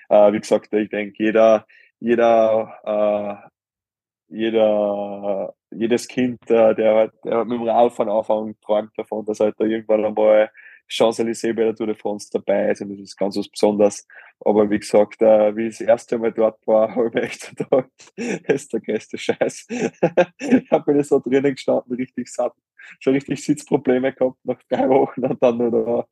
[0.09, 1.67] äh, wie gesagt, ich denke, jeder,
[1.99, 3.51] jeder,
[4.31, 9.57] äh, jeder, jedes Kind, äh, der, der mit dem Radfahren anfangen, träumt davon, dass halt
[9.59, 10.51] da irgendwann einmal
[10.91, 14.07] Champs-Élysées bei der Tour de France dabei ist und das ist ganz was Besonderes.
[14.45, 17.57] Aber wie gesagt, äh, wie ich das erste Mal dort war, habe ich mir echt
[17.57, 17.87] gedacht,
[18.17, 19.67] das ist der größte Scheiß.
[20.39, 22.55] ich habe mir so drinnen gestanden, richtig satt,
[22.99, 26.09] schon richtig Sitzprobleme gehabt nach drei Wochen und dann nur noch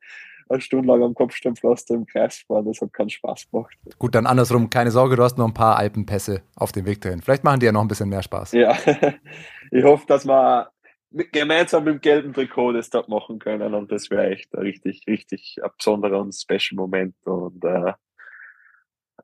[0.49, 2.65] eine Stunde lang am Kopfsteinpflaster im Kreis fahren.
[2.65, 3.75] Das hat keinen Spaß gemacht.
[3.99, 7.21] Gut, dann andersrum, keine Sorge, du hast noch ein paar Alpenpässe auf dem Weg dahin.
[7.21, 8.53] Vielleicht machen die ja noch ein bisschen mehr Spaß.
[8.53, 8.75] Ja,
[9.71, 10.71] ich hoffe, dass wir
[11.11, 15.03] gemeinsam mit dem gelben Trikot das dort machen können und das wäre echt ein richtig,
[15.07, 17.93] richtig ein besonderer und special Moment und äh,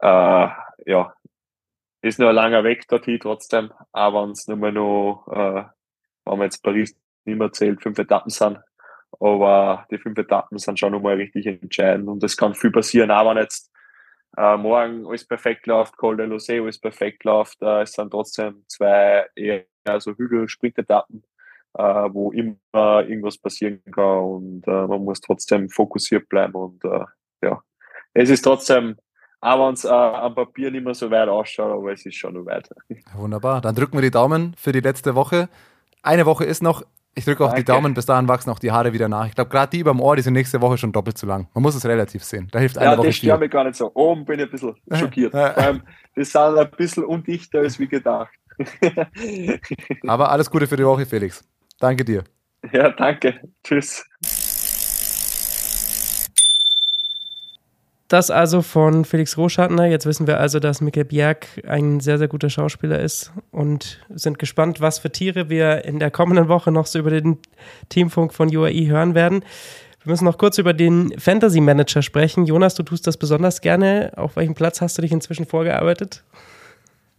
[0.02, 0.50] äh,
[0.86, 1.14] ja,
[2.02, 5.64] ist noch ein langer Weg dorthin trotzdem, aber es nur mal noch, äh,
[6.26, 8.60] wenn man jetzt Paris nicht mehr zählt, fünf Etappen sind,
[9.20, 13.30] aber die fünf Etappen sind schon nochmal richtig entscheidend und es kann viel passieren, auch
[13.30, 13.72] wenn jetzt
[14.38, 18.64] äh, morgen alles perfekt läuft, Col de Losé alles perfekt läuft, äh, es sind trotzdem
[18.68, 19.66] zwei eher
[20.00, 21.24] so Hügel-Sprintetappen,
[21.78, 22.56] äh, wo immer
[23.08, 27.06] irgendwas passieren kann und äh, man muss trotzdem fokussiert bleiben und äh,
[27.44, 27.62] ja,
[28.14, 28.96] es ist trotzdem,
[29.42, 32.34] auch wenn es äh, am Papier nicht mehr so weit ausschaut, aber es ist schon
[32.34, 32.70] noch weit.
[33.16, 33.62] Wunderbar.
[33.62, 35.50] Dann drücken wir die Daumen für die letzte Woche.
[36.02, 36.84] Eine Woche ist noch.
[37.18, 37.82] Ich drücke auch die Danke.
[37.82, 39.28] Daumen, bis dahin wachsen auch die Haare wieder nach.
[39.28, 41.48] Ich glaube, gerade die überm Ohr, die sind nächste Woche schon doppelt so lang.
[41.54, 42.50] Man muss es relativ sehen.
[42.52, 43.90] Da hilft eine Ja, Woche das stört mich gar nicht so.
[43.94, 45.32] Oben bin ich ein bisschen schockiert.
[45.32, 45.82] Vor allem,
[46.16, 48.34] das sind ein bisschen undichter als wie gedacht.
[50.08, 51.44] Aber alles Gute für die Woche, Felix.
[51.80, 52.24] Danke dir.
[52.72, 53.40] ja, danke.
[53.64, 54.06] Tschüss.
[58.08, 59.88] Das also von Felix Rohschartner.
[59.88, 64.38] Jetzt wissen wir also, dass Mikkel Bjerg ein sehr, sehr guter Schauspieler ist und sind
[64.38, 67.40] gespannt, was für Tiere wir in der kommenden Woche noch so über den
[67.90, 69.44] Teamfunk von UAE hören werden.
[70.04, 72.46] Wir müssen noch kurz über den Fantasy Manager sprechen.
[72.46, 74.12] Jonas, du tust das besonders gerne.
[74.18, 76.24] Auf welchem Platz hast du dich inzwischen vorgearbeitet?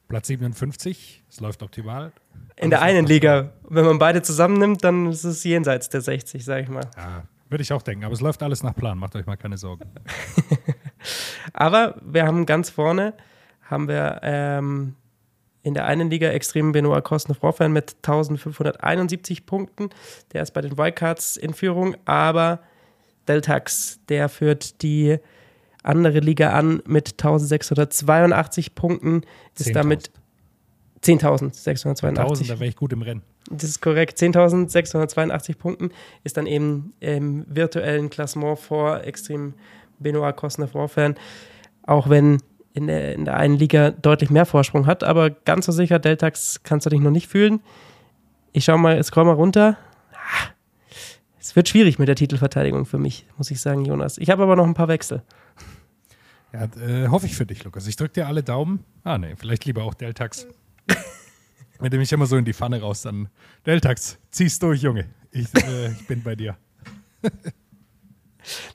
[0.08, 2.12] Platz 57, es läuft optimal.
[2.56, 3.52] In der einen Liga.
[3.68, 6.88] Wenn man beide zusammennimmt, dann ist es jenseits der 60, sag ich mal.
[6.96, 9.56] Ja, würde ich auch denken, aber es läuft alles nach Plan, macht euch mal keine
[9.58, 9.90] Sorgen.
[11.52, 13.14] Aber wir haben ganz vorne,
[13.62, 14.96] haben wir ähm,
[15.62, 19.90] in der einen Liga extrem Benoit Kosnefroffern mit 1571 Punkten.
[20.32, 22.60] Der ist bei den Wildcards in Führung, aber
[23.28, 25.18] Deltax, der führt die
[25.86, 29.22] andere Liga an mit 1682 Punkten,
[29.58, 29.72] ist 10.000.
[29.72, 30.10] damit
[31.02, 32.04] 10.682.
[32.06, 33.22] 1000, da wäre ich gut im Rennen.
[33.50, 34.18] Das ist korrekt.
[34.18, 35.90] 10.682 Punkten
[36.24, 39.54] ist dann eben im virtuellen Klassement vor extrem
[39.98, 41.14] Benoit Kosnefroffern.
[41.86, 42.38] Auch wenn
[42.74, 46.62] in der, in der einen Liga deutlich mehr Vorsprung hat, aber ganz so sicher, Deltax
[46.62, 47.60] kannst du dich noch nicht fühlen.
[48.52, 49.78] Ich schau mal, scroll mal runter.
[50.12, 50.48] Ah,
[51.38, 54.18] Es wird schwierig mit der Titelverteidigung für mich, muss ich sagen, Jonas.
[54.18, 55.22] Ich habe aber noch ein paar Wechsel.
[56.56, 57.86] Ja, äh, hoffe ich für dich, Lukas.
[57.86, 58.82] Ich drücke dir alle Daumen.
[59.04, 60.46] Ah, nee, vielleicht lieber auch Deltax.
[61.80, 63.28] Mit dem ich immer so in die Pfanne raus, dann
[63.66, 65.04] Deltax, zieh's durch, Junge.
[65.30, 66.56] Ich, äh, ich bin bei dir.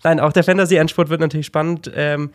[0.04, 1.92] Nein, auch der Fantasy-Endspurt wird natürlich spannend.
[1.96, 2.32] Ähm,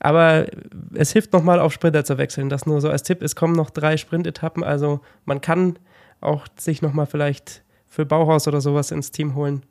[0.00, 0.46] aber
[0.94, 2.48] es hilft nochmal auf Sprinter zu wechseln.
[2.48, 3.22] Das nur so als Tipp.
[3.22, 4.64] Es kommen noch drei Sprintetappen.
[4.64, 5.78] Also man kann
[6.20, 9.64] auch sich nochmal vielleicht für Bauhaus oder sowas ins Team holen.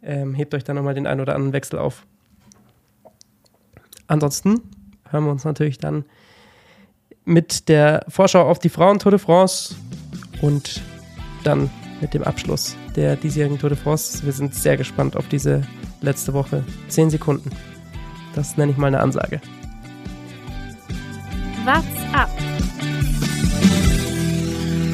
[0.00, 2.06] Ähm, hebt euch dann nochmal den einen oder anderen Wechsel auf.
[4.08, 4.62] Ansonsten
[5.10, 6.04] hören wir uns natürlich dann
[7.24, 9.76] mit der Vorschau auf die Frauen Tour de France
[10.40, 10.80] und
[11.44, 14.24] dann mit dem Abschluss der diesjährigen Tour de France.
[14.24, 15.62] Wir sind sehr gespannt auf diese
[16.00, 16.64] letzte Woche.
[16.88, 17.50] Zehn Sekunden.
[18.34, 19.40] Das nenne ich mal eine Ansage.
[21.64, 22.30] What's up?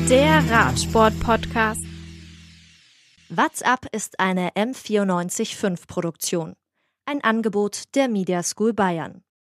[0.09, 1.83] Der Radsport-Podcast.
[3.29, 6.55] What's Up ist eine M945 Produktion.
[7.07, 9.23] Ein Angebot der Media School Bayern.